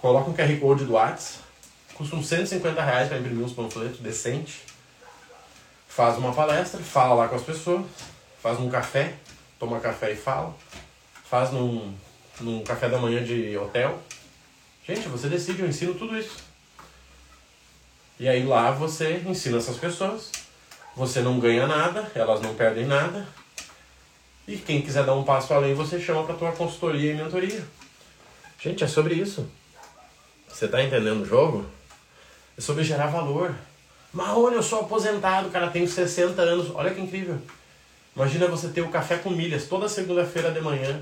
[0.00, 1.38] coloca um QR Code do WhatsApp,
[1.94, 4.62] custa uns 150 reais para imprimir uns panfletos decente,
[5.86, 7.86] faz uma palestra, fala lá com as pessoas,
[8.42, 9.14] faz um café,
[9.56, 10.52] toma café e fala,
[11.24, 11.94] faz num,
[12.40, 13.96] num café da manhã de hotel.
[14.86, 16.36] Gente, você decide, eu ensino tudo isso.
[18.18, 20.30] E aí lá você ensina essas pessoas,
[20.94, 23.26] você não ganha nada, elas não perdem nada.
[24.46, 27.64] E quem quiser dar um passo além, você chama para tua consultoria e mentoria.
[28.60, 29.48] Gente, é sobre isso.
[30.48, 31.64] Você tá entendendo o jogo?
[32.58, 33.54] É sobre gerar valor.
[34.12, 36.70] Marrone, eu sou aposentado, cara, tenho 60 anos.
[36.74, 37.40] Olha que incrível.
[38.14, 41.00] Imagina você ter o café com milhas toda segunda-feira de manhã,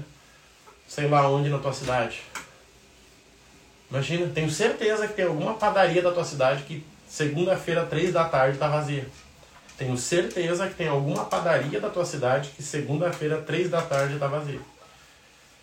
[0.87, 2.23] sei lá onde na tua cidade.
[3.91, 8.59] Imagina, tenho certeza que tem alguma padaria da tua cidade que segunda-feira, três da tarde,
[8.59, 9.07] tá vazia.
[9.79, 14.27] Tenho certeza que tem alguma padaria da tua cidade que segunda-feira, três da tarde, tá
[14.27, 14.61] vazia.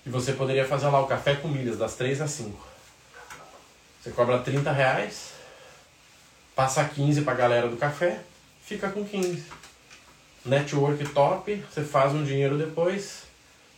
[0.06, 2.66] E você poderia fazer lá o café com milhas, das três às cinco.
[4.02, 5.32] Você cobra 30 reais,
[6.56, 8.20] passa 15 pra galera do café,
[8.64, 9.44] fica com 15.
[10.46, 13.24] Network top, você faz um dinheiro depois,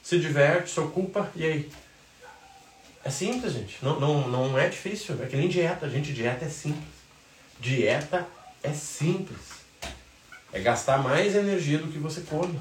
[0.04, 1.72] se diverte, se ocupa, e aí?
[3.08, 3.78] É simples, gente.
[3.82, 5.18] Não, não, não é difícil.
[5.24, 5.90] É que nem dieta.
[5.90, 6.84] Gente, dieta é simples.
[7.58, 8.28] Dieta
[8.62, 9.40] é simples.
[10.52, 12.60] É gastar mais energia do que você come.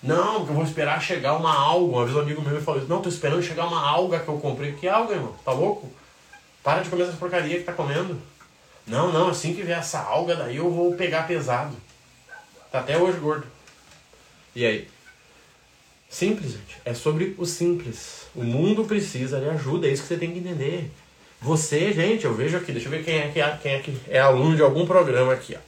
[0.00, 1.96] Não, eu vou esperar chegar uma alga.
[1.96, 2.88] Uma vez um amigo meu me falou isso.
[2.88, 4.72] Não, tô esperando chegar uma alga que eu comprei.
[4.74, 5.34] Que alga, irmão?
[5.44, 5.92] Tá louco?
[6.62, 8.22] Para de comer essa porcaria que tá comendo.
[8.86, 11.76] Não, não, assim que vier essa alga daí eu vou pegar pesado.
[12.70, 13.48] Tá até hoje gordo.
[14.54, 14.88] E aí?
[16.10, 16.76] Simples, gente.
[16.84, 18.26] É sobre o simples.
[18.34, 20.90] O mundo precisa de ajuda, é isso que você tem que entender.
[21.40, 23.72] Você, gente, eu vejo aqui, deixa eu ver quem é que é, quem
[24.08, 25.60] é, é aluno de algum programa aqui, ó.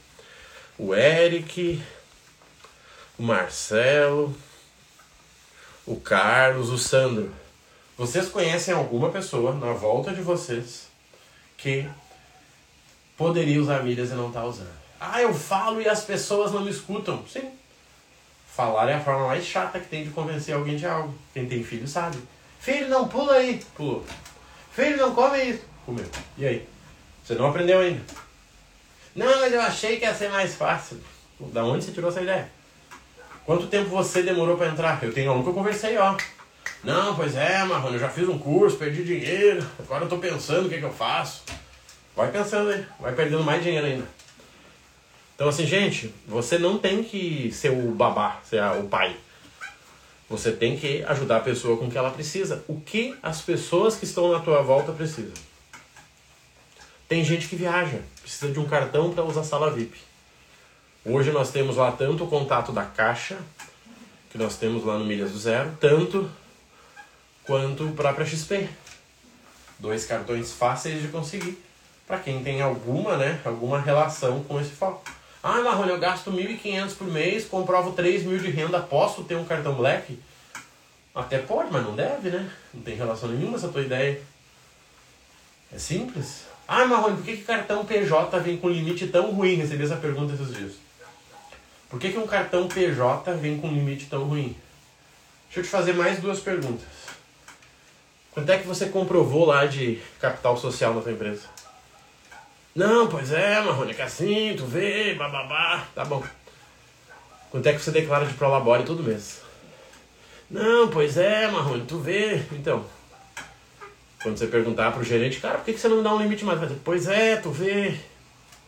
[0.77, 1.81] O Eric,
[3.17, 4.35] o Marcelo,
[5.85, 7.31] o Carlos, o Sandro.
[7.97, 10.87] Vocês conhecem alguma pessoa na volta de vocês
[11.55, 11.87] que
[13.15, 14.83] poderia usar milhas e não está usando?
[14.99, 17.23] Ah, eu falo e as pessoas não me escutam.
[17.27, 17.49] Sim.
[18.55, 21.13] Falar é a forma mais chata que tem de convencer alguém de algo.
[21.33, 22.17] Quem tem filho sabe.
[22.59, 23.59] Filho, não pula aí.
[23.75, 24.05] Pulou.
[24.71, 25.63] Filho, não come isso.
[25.85, 26.05] Comeu.
[26.37, 26.67] E aí?
[27.23, 28.01] Você não aprendeu ainda.
[29.15, 30.99] Não, mas eu achei que ia ser mais fácil.
[31.39, 32.47] Da onde você tirou essa ideia?
[33.43, 35.03] Quanto tempo você demorou para entrar?
[35.03, 36.15] Eu tenho aluno que eu conversei, ó.
[36.83, 40.67] Não, pois é, Marrone, eu já fiz um curso, perdi dinheiro, agora eu tô pensando
[40.67, 41.43] o que, que eu faço.
[42.15, 44.05] Vai pensando aí, vai perdendo mais dinheiro ainda.
[45.35, 49.15] Então assim, gente, você não tem que ser o babá, ser o pai.
[50.29, 52.63] Você tem que ajudar a pessoa com o que ela precisa.
[52.67, 55.33] O que as pessoas que estão na tua volta precisam.
[57.07, 59.99] Tem gente que viaja, precisa de um cartão para usar sala VIP.
[61.05, 63.37] Hoje nós temos lá tanto o contato da Caixa,
[64.31, 66.29] que nós temos lá no Milhas do Zero, tanto
[67.43, 68.69] quanto o próprio XP.
[69.77, 71.61] Dois cartões fáceis de conseguir
[72.07, 75.03] para quem tem alguma, né, alguma relação com esse foco.
[75.45, 79.43] Ah, Marrone, eu gasto 1.500 por mês, comprovo 3 mil de renda, posso ter um
[79.43, 80.17] cartão black?
[81.13, 82.49] Até pode, mas não deve, né?
[82.73, 84.21] Não tem relação nenhuma essa tua ideia.
[85.69, 86.45] É simples.
[86.65, 89.55] Ah, Marrone, por que, que cartão PJ vem com limite tão ruim?
[89.55, 90.73] Recebi essa pergunta esses dias.
[91.89, 94.55] Por que, que um cartão PJ vem com limite tão ruim?
[95.47, 96.87] Deixa eu te fazer mais duas perguntas.
[98.31, 101.41] Quanto é que você comprovou lá de capital social na tua empresa?
[102.75, 106.23] Não, pois é, Marrone, é que assim, tu vê, bababá, tá bom.
[107.51, 109.41] Quanto é que você declara de Prolabore todo mês?
[110.49, 112.41] Não, pois é, Marrone, tu vê.
[112.51, 112.83] Então,
[114.23, 116.59] quando você perguntar pro gerente, cara, por que você não dá um limite mais?
[116.83, 117.95] Pois é, tu vê.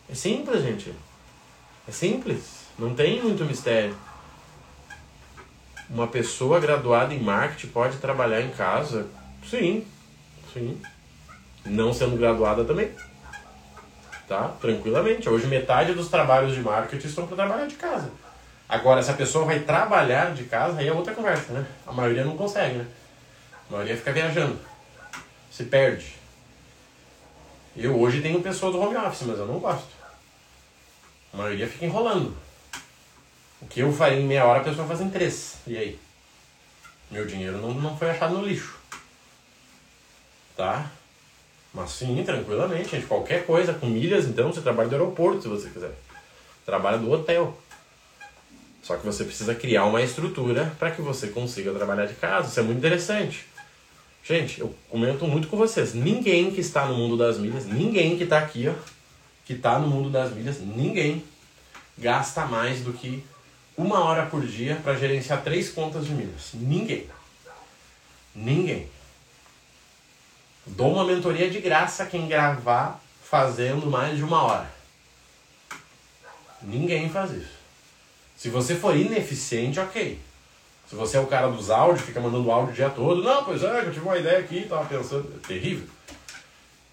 [0.08, 0.94] É simples, gente.
[1.88, 2.44] É simples.
[2.78, 3.96] Não tem muito mistério.
[5.90, 9.08] Uma pessoa graduada em marketing pode trabalhar em casa?
[9.50, 9.84] Sim,
[10.52, 10.80] sim.
[11.64, 12.92] Não sendo graduada também
[14.28, 14.48] tá?
[14.60, 15.28] Tranquilamente.
[15.28, 18.10] Hoje metade dos trabalhos de marketing estão para trabalhar de casa.
[18.68, 21.66] Agora, se a pessoa vai trabalhar de casa, aí é outra conversa, né?
[21.86, 22.86] A maioria não consegue, né?
[23.68, 24.58] A maioria fica viajando.
[25.50, 26.14] Se perde.
[27.76, 29.88] Eu hoje tenho pessoas do home office, mas eu não gosto.
[31.32, 32.36] A maioria fica enrolando.
[33.60, 35.56] O que eu faria em meia hora, a pessoa faz em três.
[35.66, 35.98] E aí?
[37.10, 38.76] Meu dinheiro não, não foi achado no lixo.
[40.56, 40.90] Tá?
[41.76, 43.06] Mas sim, tranquilamente, gente.
[43.06, 45.92] Qualquer coisa, com milhas, então, você trabalha do aeroporto, se você quiser.
[46.64, 47.54] Trabalha do hotel.
[48.82, 52.48] Só que você precisa criar uma estrutura para que você consiga trabalhar de casa.
[52.48, 53.44] Isso é muito interessante.
[54.24, 55.92] Gente, eu comento muito com vocês.
[55.92, 58.72] Ninguém que está no mundo das milhas, ninguém que está aqui, ó,
[59.44, 61.22] que está no mundo das milhas, ninguém
[61.98, 63.22] gasta mais do que
[63.76, 66.52] uma hora por dia para gerenciar três contas de milhas.
[66.54, 67.06] Ninguém.
[68.34, 68.95] Ninguém.
[70.66, 74.70] Dou uma mentoria de graça quem gravar fazendo mais de uma hora.
[76.60, 77.56] Ninguém faz isso.
[78.36, 80.18] Se você for ineficiente, ok.
[80.88, 83.62] Se você é o cara dos áudios, fica mandando áudio o dia todo, não, pois
[83.62, 85.32] é, eu tive uma ideia aqui, tava pensando.
[85.36, 85.86] É terrível.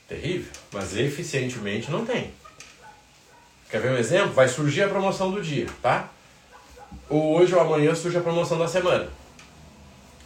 [0.07, 0.51] Terrível.
[0.71, 2.33] Mas eficientemente não tem.
[3.69, 4.33] Quer ver um exemplo?
[4.33, 6.09] Vai surgir a promoção do dia, tá?
[7.09, 9.09] Ou hoje ou amanhã surge a promoção da semana.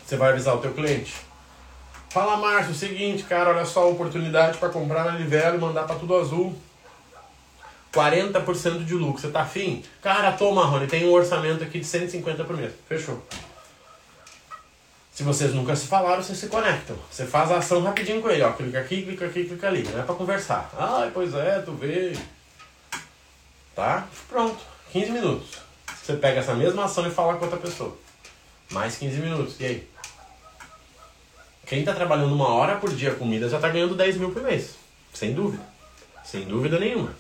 [0.06, 1.27] Você vai avisar o teu cliente.
[2.10, 5.84] Fala, Márcio, o seguinte, cara, olha só a oportunidade para comprar na Livelo e mandar
[5.84, 6.56] para tudo azul.
[7.93, 9.22] 40% de lucro.
[9.22, 9.84] Você tá afim?
[10.02, 12.72] Cara, toma, Rony, tem um orçamento aqui de 150 por mês.
[12.88, 13.22] Fechou.
[15.12, 16.96] Se vocês nunca se falaram, vocês se conectam.
[17.10, 18.52] Você faz a ação rapidinho com ele, ó.
[18.52, 19.82] Clica aqui, clica aqui, clica ali.
[19.84, 20.70] Não é pra conversar.
[20.78, 22.15] Ah, pois é, tu vê.
[23.76, 24.08] Tá?
[24.30, 24.60] Pronto.
[24.91, 25.58] 15 minutos.
[26.04, 27.98] Você pega essa mesma ação e fala com outra pessoa.
[28.70, 29.60] Mais 15 minutos.
[29.60, 29.89] E aí?
[31.67, 34.41] Quem está trabalhando uma hora por dia com milhas já está ganhando 10 mil por
[34.41, 34.75] mês.
[35.13, 35.63] Sem dúvida.
[36.23, 37.13] Sem dúvida nenhuma.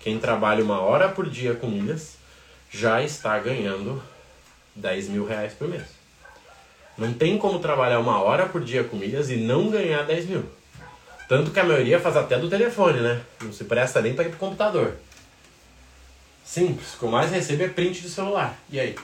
[0.00, 2.16] Quem trabalha uma hora por dia com milhas
[2.70, 4.02] já está ganhando
[4.74, 5.84] 10 mil reais por mês.
[6.96, 10.44] Não tem como trabalhar uma hora por dia com milhas e não ganhar 10 mil.
[11.28, 13.20] Tanto que a maioria faz até do telefone, né?
[13.42, 14.94] Não se presta nem para ir pro computador.
[16.42, 16.94] Simples.
[16.94, 18.56] O que eu mais recebo é print de celular.
[18.70, 18.94] E aí?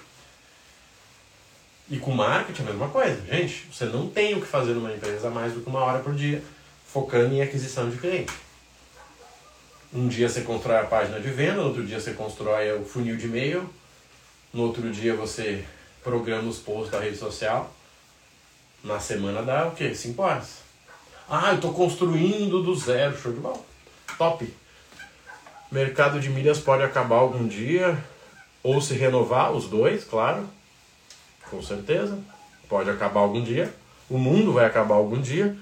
[1.90, 3.20] E com marketing é a mesma coisa.
[3.26, 6.14] Gente, você não tem o que fazer numa empresa mais do que uma hora por
[6.14, 6.40] dia,
[6.86, 8.32] focando em aquisição de cliente.
[9.92, 13.26] Um dia você constrói a página de venda, outro dia você constrói o funil de
[13.26, 13.68] e-mail,
[14.54, 15.64] no outro dia você
[16.04, 17.74] programa os posts da rede social.
[18.84, 19.92] Na semana dá o quê?
[19.92, 20.58] 5 horas.
[21.28, 23.60] Ah, eu estou construindo do zero, show de bola.
[24.16, 24.48] Top.
[25.72, 27.98] Mercado de milhas pode acabar algum dia,
[28.62, 30.48] ou se renovar, os dois, claro
[31.50, 32.18] com certeza.
[32.68, 33.72] Pode acabar algum dia.
[34.08, 35.56] O mundo vai acabar algum dia.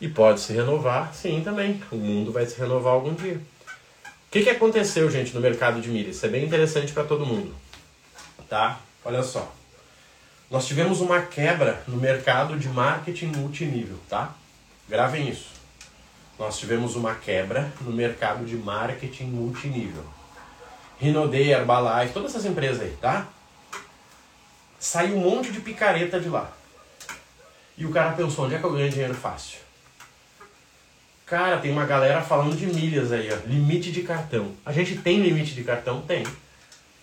[0.00, 1.82] E pode se renovar, sim, também.
[1.90, 3.36] O mundo vai se renovar algum dia.
[3.36, 6.16] O que, que aconteceu, gente, no mercado de milhas?
[6.16, 7.54] Isso é bem interessante para todo mundo.
[8.48, 8.78] Tá?
[9.04, 9.52] Olha só.
[10.50, 14.34] Nós tivemos uma quebra no mercado de marketing multinível, tá?
[14.88, 15.48] Gravem isso.
[16.38, 20.04] Nós tivemos uma quebra no mercado de marketing multinível.
[20.98, 23.28] Rinode, Herbalife, todas essas empresas aí, tá?
[24.78, 26.52] Saiu um monte de picareta de lá.
[27.76, 29.58] E o cara pensou, onde é que eu ganho dinheiro fácil?
[31.26, 33.36] Cara, tem uma galera falando de milhas aí, ó.
[33.46, 34.52] Limite de cartão.
[34.64, 36.02] A gente tem limite de cartão?
[36.02, 36.24] Tem.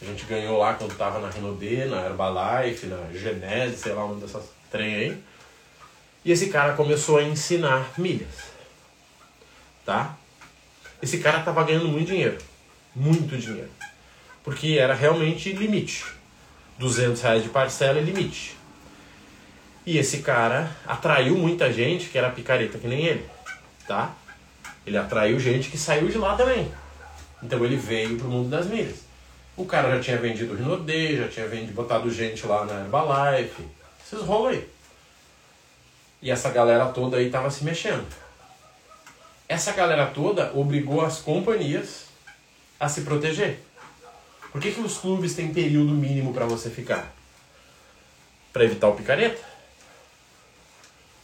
[0.01, 4.19] A gente ganhou lá quando tava na Renaudet, na Herbalife, na Genese, sei lá, uma
[4.19, 5.23] dessas trem aí.
[6.23, 8.51] E esse cara começou a ensinar milhas.
[9.86, 10.15] Tá?
[11.01, 12.38] Esse cara tava ganhando muito dinheiro.
[12.95, 13.69] Muito dinheiro.
[14.43, 16.05] Porque era realmente limite.
[16.82, 18.58] 200 reais de parcela e limite.
[19.86, 23.26] E esse cara atraiu muita gente que era picareta que nem ele,
[23.88, 24.13] tá?
[24.86, 26.72] Ele atraiu gente que saiu de lá também.
[27.41, 29.00] Então ele veio pro mundo das milhas.
[29.56, 33.63] O cara já tinha vendido Rinode, já tinha vendido, botado gente lá na Herbalife.
[34.04, 34.67] Esses rolos aí.
[36.22, 38.06] E essa galera toda aí tava se mexendo.
[39.48, 42.06] Essa galera toda obrigou as companhias
[42.80, 43.60] a se proteger.
[44.51, 47.13] Por que, que os clubes têm período mínimo para você ficar?
[48.52, 49.41] Para evitar o picareta?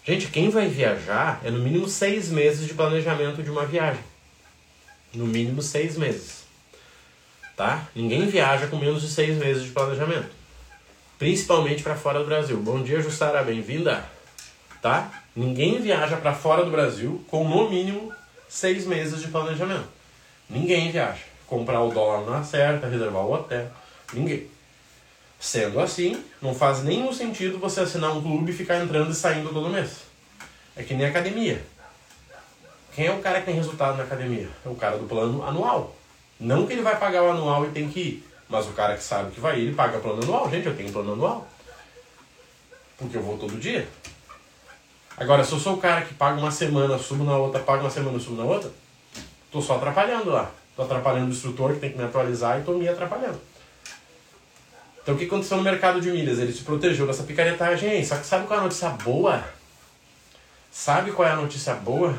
[0.05, 4.01] Gente, quem vai viajar é no mínimo seis meses de planejamento de uma viagem.
[5.13, 6.45] No mínimo seis meses.
[7.57, 7.85] Tá?
[7.93, 10.29] Ninguém viaja com menos de seis meses de planejamento.
[11.19, 12.55] Principalmente para fora do Brasil.
[12.57, 14.05] Bom dia, Jussara, bem-vinda.
[14.81, 15.25] Tá?
[15.35, 18.13] Ninguém viaja para fora do Brasil com no mínimo
[18.47, 19.89] seis meses de planejamento.
[20.49, 23.67] Ninguém viaja comprar o dólar na certa, reservar o hotel.
[24.13, 24.47] Ninguém.
[25.39, 29.53] Sendo assim, não faz nenhum sentido você assinar um clube e ficar entrando e saindo
[29.53, 30.01] todo mês.
[30.75, 31.63] É que nem academia.
[32.93, 34.49] Quem é o cara que tem resultado na academia?
[34.65, 35.95] É o cara do plano anual.
[36.39, 39.03] Não que ele vai pagar o anual e tem que ir, mas o cara que
[39.03, 40.49] sabe que vai ir, ele paga plano anual.
[40.49, 41.47] Gente, eu tenho plano anual.
[42.97, 43.87] Porque eu vou todo dia.
[45.15, 47.89] Agora, se eu sou o cara que paga uma semana, subo na outra, paga uma
[47.89, 48.71] semana, subo na outra,
[49.51, 50.51] tô só atrapalhando lá.
[50.77, 53.41] Tô atrapalhando o instrutor que tem que me atualizar e tô me atrapalhando.
[55.01, 56.37] Então o que aconteceu no mercado de milhas?
[56.37, 58.05] Ele se protegeu dessa picaretagem aí.
[58.05, 59.43] Só que sabe qual é a notícia boa?
[60.71, 62.15] Sabe qual é a notícia boa?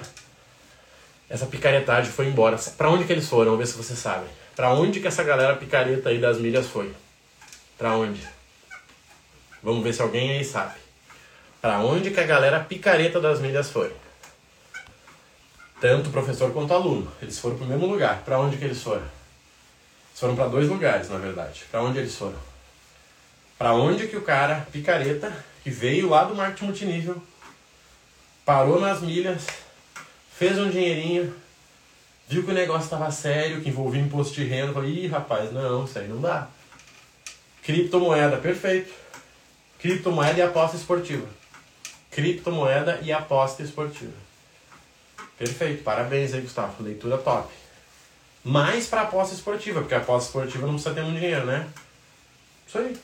[1.31, 2.57] Essa picaretagem foi embora.
[2.77, 3.53] Para onde que eles foram?
[3.53, 4.27] Vamos ver se você sabe.
[4.57, 6.93] Para onde que essa galera picareta aí das milhas foi?
[7.77, 8.27] Para onde?
[9.63, 10.75] Vamos ver se alguém aí sabe.
[11.61, 13.95] Para onde que a galera picareta das milhas foi?
[15.81, 17.13] Tanto o professor quanto o aluno.
[17.23, 18.23] Eles foram para o mesmo lugar.
[18.25, 19.03] Para onde que eles foram?
[19.03, 21.65] Eles foram para dois lugares, na verdade.
[21.71, 22.39] Para onde eles foram?
[23.57, 27.23] Para onde que o cara picareta, que veio lá do marketing multinível,
[28.45, 29.47] parou nas milhas,
[30.37, 31.35] fez um dinheirinho,
[32.29, 35.85] viu que o negócio estava sério, que envolvia imposto de renda, falou, ih, rapaz, não,
[35.85, 36.49] isso aí não dá.
[37.63, 38.93] Criptomoeda, perfeito.
[39.79, 41.27] Criptomoeda e aposta esportiva.
[42.11, 44.28] Criptomoeda e aposta esportiva.
[45.39, 46.83] Perfeito, parabéns aí, Gustavo.
[46.83, 47.49] Leitura top.
[48.45, 51.69] Mais para aposta esportiva, porque a aposta esportiva não precisa ter muito dinheiro, né?
[52.67, 52.97] Isso aí.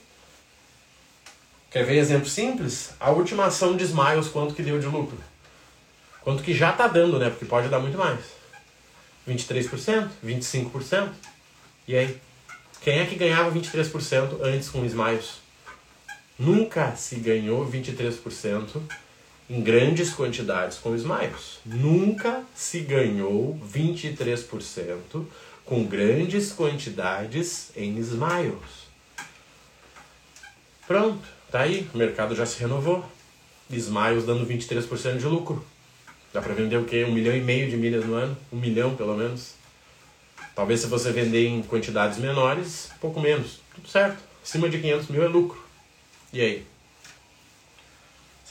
[1.71, 2.91] Quer ver exemplo simples?
[2.99, 5.19] A última ação de Smiles, quanto que deu de lucro?
[6.23, 7.31] Quanto que já tá dando, né?
[7.31, 8.21] Porque pode dar muito mais.
[9.29, 10.09] 23%?
[10.25, 11.11] 25%?
[11.87, 12.21] E aí?
[12.81, 15.39] Quem é que ganhava 23% antes com Smiles?
[16.39, 18.81] Nunca se ganhou 23%
[19.49, 21.59] em grandes quantidades com Smiles.
[21.65, 25.25] Nunca se ganhou 23%
[25.65, 28.85] com grandes quantidades em Smiles.
[30.87, 33.05] Pronto, tá aí, o mercado já se renovou.
[33.71, 35.65] Smiles dando 23% de lucro.
[36.33, 37.05] Dá para vender o quê?
[37.05, 38.37] Um milhão e meio de milhas no ano?
[38.53, 39.55] Um milhão, pelo menos.
[40.55, 43.61] Talvez se você vender em quantidades menores, pouco menos.
[43.75, 44.19] Tudo certo.
[44.43, 45.63] Acima de 500 mil é lucro.
[46.33, 46.67] E aí?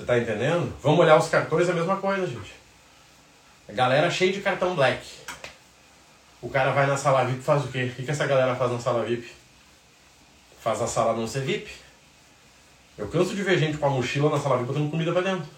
[0.03, 0.75] Você tá entendendo?
[0.81, 2.53] Vamos olhar os cartões, é a mesma coisa, gente.
[3.69, 5.01] A galera cheia de cartão black.
[6.41, 7.85] O cara vai na sala VIP faz o quê?
[7.85, 9.31] O que, que essa galera faz na sala VIP?
[10.59, 11.71] Faz a sala não ser VIP.
[12.97, 15.49] Eu canso de ver gente com a mochila na sala VIP botando comida pra dentro.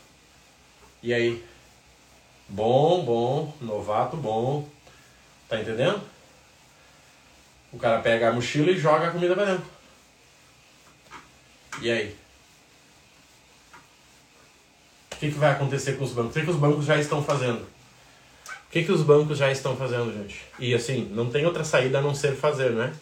[1.02, 1.44] E aí?
[2.48, 4.70] Bom, bom, novato bom.
[5.50, 6.04] Tá entendendo?
[7.74, 9.66] O cara pega a mochila e joga a comida pra dentro.
[11.82, 12.25] E aí?
[15.16, 16.32] O que, que vai acontecer com os bancos?
[16.32, 17.62] O que, que os bancos já estão fazendo?
[17.62, 20.42] O que, que os bancos já estão fazendo, gente?
[20.60, 22.94] E assim, não tem outra saída a não ser fazer, né?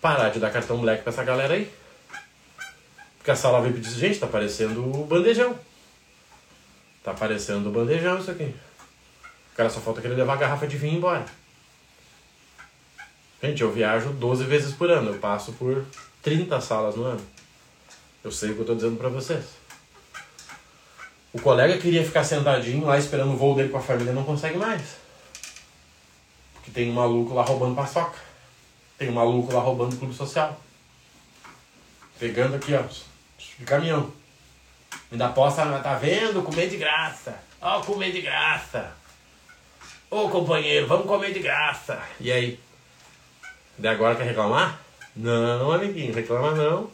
[0.00, 1.70] Parar de dar cartão black pra essa galera aí.
[3.16, 5.58] Porque a sala VIP diz, gente, tá parecendo o bandejão.
[7.02, 8.54] Tá parecendo o bandejão isso aqui.
[9.52, 11.24] O cara só falta querer levar a garrafa de vinho embora.
[13.42, 15.12] Gente, eu viajo 12 vezes por ano.
[15.12, 15.84] Eu passo por
[16.22, 17.20] 30 salas no ano.
[18.22, 19.57] Eu sei o que eu tô dizendo pra vocês.
[21.32, 24.56] O colega queria ficar sentadinho lá esperando o voo dele com a família não consegue
[24.56, 24.96] mais.
[26.54, 28.18] Porque tem um maluco lá roubando paçoca.
[28.96, 30.58] Tem um maluco lá roubando clube social.
[32.18, 34.12] Pegando aqui, ó, de caminhão.
[35.10, 36.42] Me dá posta, tá vendo?
[36.42, 37.38] Comer de graça.
[37.60, 38.92] Ó, comer de graça.
[40.10, 42.02] Ô companheiro, vamos comer de graça.
[42.18, 42.58] E aí?
[43.76, 44.80] De agora quer reclamar?
[45.14, 46.90] Não, amiguinho, reclama não.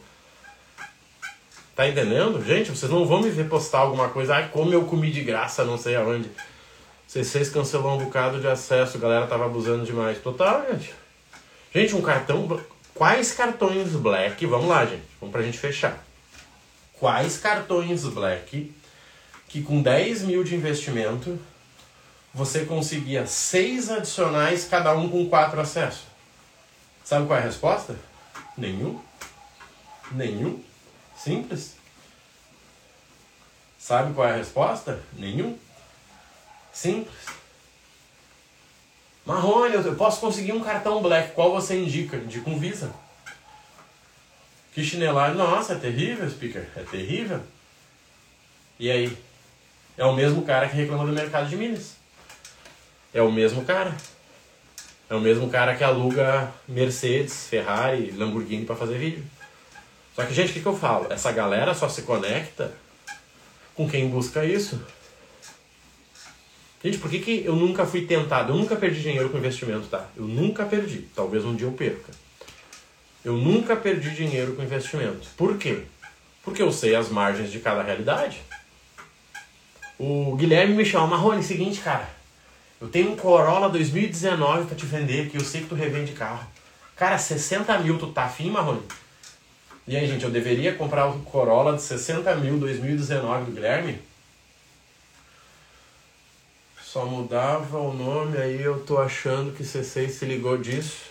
[1.75, 2.41] Tá entendendo?
[2.43, 4.35] Gente, vocês não vão me ver postar alguma coisa.
[4.35, 6.31] Ai, como eu comi de graça, não sei aonde.
[7.09, 10.17] C6 cancelou um bocado de acesso, a galera tava abusando demais.
[10.19, 10.93] Total, gente.
[11.73, 12.61] Gente, um cartão.
[12.93, 14.45] Quais cartões black?
[14.45, 15.03] Vamos lá, gente.
[15.19, 16.01] Vamos pra gente fechar.
[16.97, 18.73] Quais cartões black
[19.49, 21.37] que com 10 mil de investimento
[22.33, 26.03] você conseguia seis adicionais, cada um com quatro acessos?
[27.03, 27.97] Sabe qual é a resposta?
[28.57, 28.99] Nenhum.
[30.11, 30.63] Nenhum.
[31.25, 31.73] Simples.
[33.79, 35.01] Sabe qual é a resposta?
[35.13, 35.57] Nenhum.
[36.71, 37.15] Simples.
[39.25, 41.33] Marrone, eu posso conseguir um cartão black.
[41.33, 42.17] Qual você indica?
[42.17, 42.93] Indica um Visa.
[44.71, 45.35] Que chinelagem.
[45.35, 46.67] Nossa, é terrível, speaker.
[46.75, 47.41] É terrível.
[48.77, 49.17] E aí?
[49.97, 51.95] É o mesmo cara que reclama do mercado de milhas.
[53.11, 53.97] É o mesmo cara.
[55.09, 59.25] É o mesmo cara que aluga Mercedes, Ferrari, Lamborghini para fazer vídeo.
[60.15, 61.11] Só que, gente, o que, que eu falo?
[61.11, 62.71] Essa galera só se conecta
[63.75, 64.81] com quem busca isso.
[66.81, 68.53] Gente, por que, que eu nunca fui tentado?
[68.53, 70.05] Eu nunca perdi dinheiro com investimento, tá?
[70.15, 71.09] Eu nunca perdi.
[71.13, 72.13] Talvez um dia eu perca.
[73.23, 75.27] Eu nunca perdi dinheiro com investimento.
[75.35, 75.81] Por quê?
[76.43, 78.39] Porque eu sei as margens de cada realidade.
[79.97, 82.07] O Guilherme me chama, Marrone, seguinte, cara.
[82.79, 86.45] Eu tenho um Corolla 2019 para te vender, que eu sei que tu revende carro.
[86.95, 88.83] Cara, 60 mil, tu tá afim, Marrone?
[89.87, 93.99] E aí, gente, eu deveria comprar o Corolla de 60 mil 2019 do Guilherme?
[96.81, 101.03] Só mudava o nome, aí eu tô achando que C6 se ligou disso.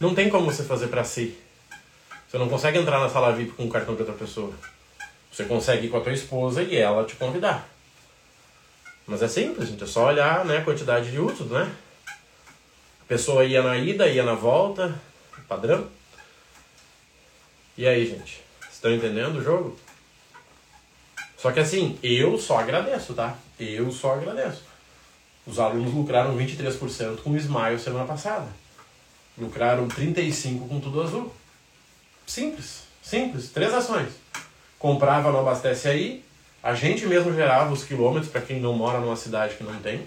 [0.00, 1.36] Não tem como você fazer para si.
[2.26, 4.54] Você não consegue entrar na sala VIP com o cartão de outra pessoa.
[5.30, 7.68] Você consegue ir com a tua esposa e ela te convidar.
[9.06, 9.84] Mas é simples, gente.
[9.84, 11.70] É só olhar né, a quantidade de usos, né?
[12.06, 14.94] A pessoa ia na ida, ia na volta.
[15.46, 15.86] Padrão.
[17.76, 18.40] E aí, gente?
[18.70, 19.76] Estão entendendo o jogo?
[21.36, 23.36] Só que assim, eu só agradeço, tá?
[23.58, 24.62] Eu só agradeço.
[25.44, 28.46] Os alunos lucraram 23% com o Smile semana passada.
[29.36, 31.34] Lucraram 35% com tudo azul.
[32.26, 33.50] Simples, simples.
[33.50, 34.12] Três ações.
[34.78, 36.24] Comprava no Abastece Aí,
[36.62, 40.06] a gente mesmo gerava os quilômetros para quem não mora numa cidade que não tem.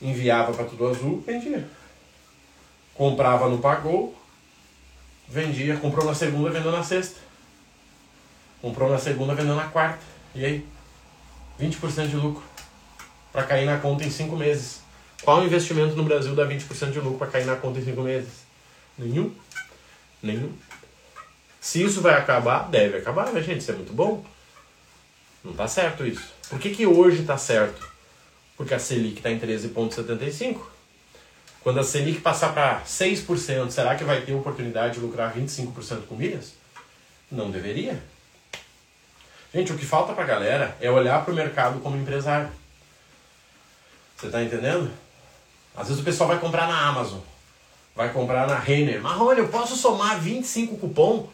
[0.00, 1.66] Enviava para tudo azul, vendia.
[2.94, 4.14] Comprava no Pagou,
[5.28, 5.76] vendia.
[5.76, 7.20] Comprou na segunda, vendeu na sexta.
[8.60, 10.00] Comprou na segunda, vendeu na quarta.
[10.34, 10.66] E aí?
[11.60, 12.42] 20% de lucro
[13.32, 14.80] para cair na conta em 5 meses.
[15.22, 18.30] Qual investimento no Brasil dá 20% de lucro para cair na conta em 5 meses?
[18.98, 19.32] Nenhum.
[20.22, 20.52] Nenhum.
[21.60, 23.60] Se isso vai acabar, deve acabar, né, gente?
[23.60, 24.24] Isso é muito bom.
[25.44, 26.32] Não tá certo isso.
[26.48, 27.88] Por que, que hoje tá certo?
[28.56, 30.71] Porque a Selic está em 13,75.
[31.62, 36.16] Quando a Selic passar para 6%, será que vai ter oportunidade de lucrar 25% com
[36.16, 36.54] milhas?
[37.30, 38.02] Não deveria.
[39.54, 42.50] Gente, o que falta pra galera é olhar pro mercado como empresário.
[44.16, 44.90] Você tá entendendo?
[45.76, 47.20] Às vezes o pessoal vai comprar na Amazon,
[47.94, 49.00] vai comprar na Renner.
[49.00, 51.28] Marrone, eu posso somar 25 cupom?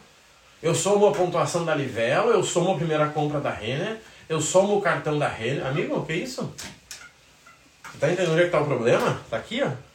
[0.61, 4.77] Eu somo a pontuação da Livelo, eu somo a primeira compra da Renner, eu somo
[4.77, 5.65] o cartão da Renner.
[5.65, 6.53] Amigo, o que é isso?
[7.91, 9.19] Você tá entendendo onde é que tá o problema?
[9.29, 9.88] Tá aqui, ó.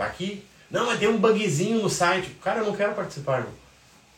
[0.00, 0.42] Tá aqui.
[0.70, 2.30] Não, mas tem um bugzinho no site.
[2.42, 3.46] Cara, eu não quero participar.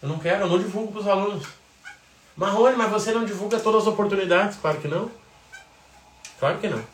[0.00, 1.44] Eu não quero, eu não divulgo pros alunos.
[2.36, 4.56] Marrone, mas você não divulga todas as oportunidades?
[4.58, 5.10] Claro que não.
[6.38, 6.84] Claro que não.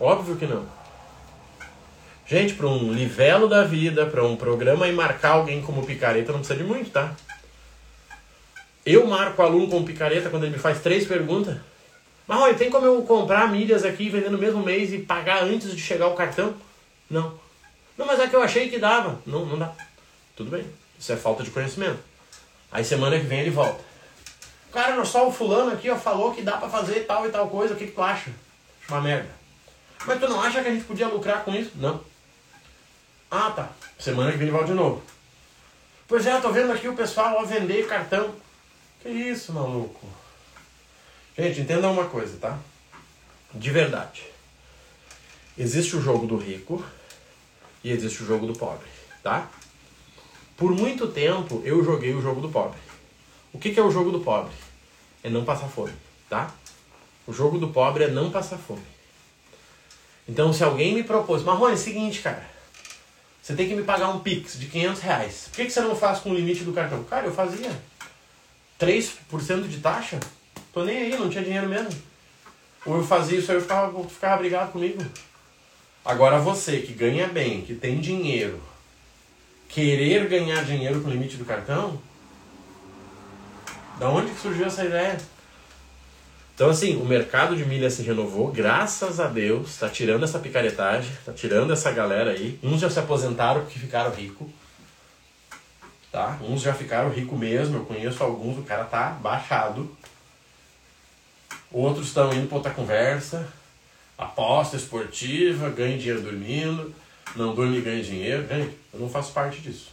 [0.00, 0.64] Óbvio que não.
[2.26, 6.38] Gente, para um livelo da vida, para um programa e marcar alguém como picareta não
[6.38, 7.14] precisa de muito, tá?
[8.86, 11.58] Eu marco o aluno como picareta quando ele me faz três perguntas.
[12.26, 15.82] Olha, tem como eu comprar milhas aqui vender no mesmo mês e pagar antes de
[15.82, 16.54] chegar o cartão?
[17.10, 17.38] Não.
[17.96, 19.20] Não, mas é que eu achei que dava.
[19.26, 19.72] Não, não dá.
[20.36, 20.64] Tudo bem.
[20.98, 21.98] Isso é falta de conhecimento.
[22.70, 23.82] Aí semana que vem ele volta.
[24.72, 27.74] Cara, só o fulano aqui ó, falou que dá pra fazer tal e tal coisa.
[27.74, 28.30] O que, que tu acha?
[28.88, 29.30] Uma merda.
[30.06, 31.72] Mas tu não acha que a gente podia lucrar com isso?
[31.74, 32.02] Não.
[33.30, 33.70] Ah, tá.
[33.98, 35.02] Semana que vem ele volta de novo.
[36.06, 38.34] Pois é, tô vendo aqui o pessoal ó, vender cartão.
[39.02, 40.06] Que isso, maluco?
[41.36, 42.58] Gente, entenda uma coisa, tá?
[43.52, 44.24] De verdade.
[45.56, 46.84] Existe o jogo do rico
[47.82, 48.86] e existe o jogo do pobre,
[49.22, 49.48] tá?
[50.56, 52.78] Por muito tempo eu joguei o jogo do pobre.
[53.52, 54.52] O que, que é o jogo do pobre?
[55.22, 55.92] É não passar fome,
[56.28, 56.52] tá?
[57.26, 58.82] O jogo do pobre é não passar fome.
[60.28, 62.46] Então, se alguém me propôs, Marrone, é o seguinte, cara,
[63.40, 65.48] você tem que me pagar um Pix de 500 reais.
[65.48, 67.02] Por que, que você não faz com o limite do cartão?
[67.04, 67.70] Cara, eu fazia.
[68.78, 70.20] 3% de taxa?
[70.72, 71.90] Tô nem aí, não tinha dinheiro mesmo.
[72.84, 75.02] Ou eu fazia isso aí, eu ficava, ficava brigado comigo.
[76.08, 78.58] Agora você que ganha bem, que tem dinheiro,
[79.68, 82.00] querer ganhar dinheiro com o limite do cartão?
[83.98, 85.18] Da onde que surgiu essa ideia?
[86.54, 91.12] Então, assim, o mercado de milhas se renovou, graças a Deus, tá tirando essa picaretagem,
[91.26, 92.58] tá tirando essa galera aí.
[92.62, 94.48] Uns já se aposentaram porque ficaram ricos,
[96.10, 96.38] tá?
[96.40, 99.94] Uns já ficaram ricos mesmo, eu conheço alguns, o cara tá baixado.
[101.70, 103.46] Outros estão indo para outra conversa,
[104.18, 106.94] aposta esportiva, ganha dinheiro dormindo
[107.36, 108.46] não dorme e ganha dinheiro.
[108.46, 109.90] Gente, eu não faço parte disso.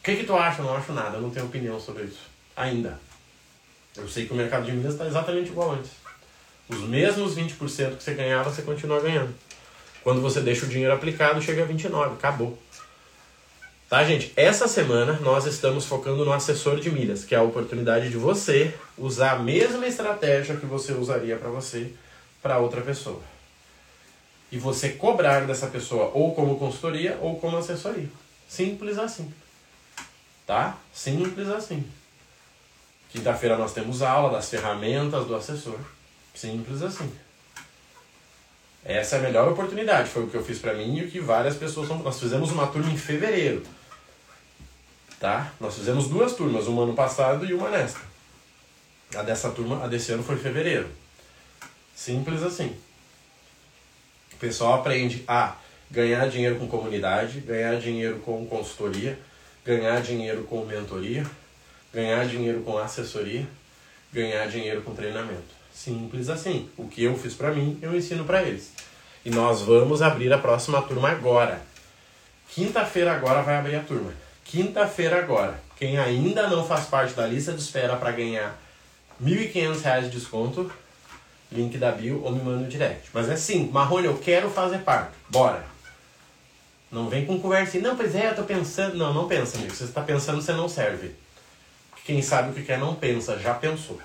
[0.00, 0.60] O que, que tu acha?
[0.60, 2.20] Eu não acho nada, eu não tenho opinião sobre isso.
[2.56, 2.98] Ainda.
[3.96, 5.90] Eu sei que o mercado de milhas está exatamente igual antes.
[6.68, 9.34] Os mesmos 20% que você ganhava, você continua ganhando.
[10.02, 12.12] Quando você deixa o dinheiro aplicado, chega a 29%.
[12.12, 12.58] Acabou.
[13.88, 14.32] Tá, gente?
[14.36, 18.74] Essa semana nós estamos focando no assessor de milhas, que é a oportunidade de você
[18.98, 21.92] usar a mesma estratégia que você usaria para você,
[22.42, 23.22] para outra pessoa
[24.50, 28.08] e você cobrar dessa pessoa ou como consultoria ou como assessoria.
[28.48, 29.32] Simples assim.
[30.46, 30.78] Tá?
[30.92, 31.84] Simples assim.
[33.10, 35.78] Quinta-feira nós temos aula das ferramentas do assessor.
[36.34, 37.10] Simples assim.
[38.84, 40.08] Essa é a melhor oportunidade.
[40.08, 41.88] Foi o que eu fiz para mim e o que várias pessoas.
[41.88, 43.62] Nós fizemos uma turma em fevereiro.
[45.20, 45.52] Tá?
[45.60, 48.00] Nós fizemos duas turmas, uma ano passado e uma nesta.
[49.14, 50.88] A dessa turma, a desse ano foi fevereiro.
[51.98, 52.76] Simples assim.
[54.32, 55.56] O pessoal aprende a
[55.90, 59.18] ganhar dinheiro com comunidade, ganhar dinheiro com consultoria,
[59.64, 61.26] ganhar dinheiro com mentoria,
[61.92, 63.44] ganhar dinheiro com assessoria,
[64.12, 65.42] ganhar dinheiro com treinamento.
[65.74, 66.70] Simples assim.
[66.76, 68.70] O que eu fiz para mim, eu ensino para eles.
[69.24, 71.60] E nós vamos abrir a próxima turma agora.
[72.48, 74.14] Quinta-feira agora vai abrir a turma.
[74.44, 75.60] Quinta-feira agora.
[75.76, 78.56] Quem ainda não faz parte da lista de espera para ganhar
[79.20, 80.72] R$ 1.500 de desconto,
[81.50, 83.08] link da bio ou me manda no direct.
[83.12, 85.12] Mas é sim, Marrone, eu quero fazer parte.
[85.28, 85.64] Bora.
[86.90, 88.96] Não vem com conversa assim, não, pois é, eu tô pensando.
[88.96, 89.58] Não, não pensa.
[89.58, 91.14] Se você está pensando, você não serve.
[92.04, 94.00] Quem sabe o que quer não pensa, já pensou.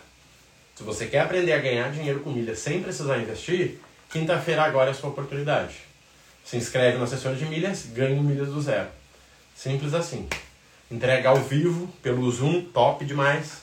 [0.76, 3.80] Se você quer aprender a ganhar dinheiro com milhas sem precisar investir,
[4.10, 5.76] quinta-feira agora é a sua oportunidade.
[6.44, 8.90] Se inscreve no assessor de milhas, ganha milhas do zero.
[9.56, 10.28] Simples assim.
[10.92, 13.62] Entrega ao vivo, pelo Zoom, top demais.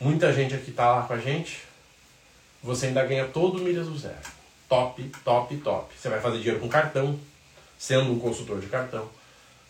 [0.00, 1.67] Muita gente aqui tá lá com a gente.
[2.62, 4.16] Você ainda ganha todo milhas do zero.
[4.68, 5.94] Top, top, top.
[5.96, 7.18] Você vai fazer dinheiro com cartão,
[7.78, 9.08] sendo um consultor de cartão.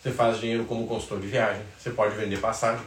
[0.01, 1.61] Você faz dinheiro como consultor de viagem.
[1.77, 2.83] Você pode vender passagem.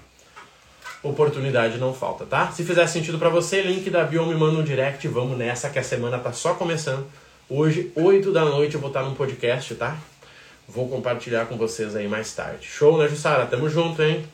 [1.02, 2.50] Oportunidade não falta, tá?
[2.52, 5.06] Se fizer sentido para você, link da bio me manda um direct.
[5.08, 7.06] Vamos nessa que a semana tá só começando.
[7.48, 9.96] Hoje, 8 da noite, eu vou estar num podcast, tá?
[10.68, 12.66] Vou compartilhar com vocês aí mais tarde.
[12.66, 13.46] Show, né, Jussara?
[13.46, 14.24] Tamo junto, hein?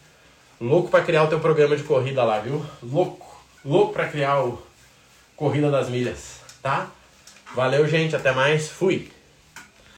[0.60, 2.64] Louco para criar o teu programa de corrida lá, viu?
[2.82, 3.42] Louco.
[3.64, 4.62] Louco para criar o
[5.38, 6.90] Corrida das Milhas, tá?
[7.54, 8.16] Valeu, gente.
[8.16, 8.68] Até mais.
[8.68, 9.08] Fui.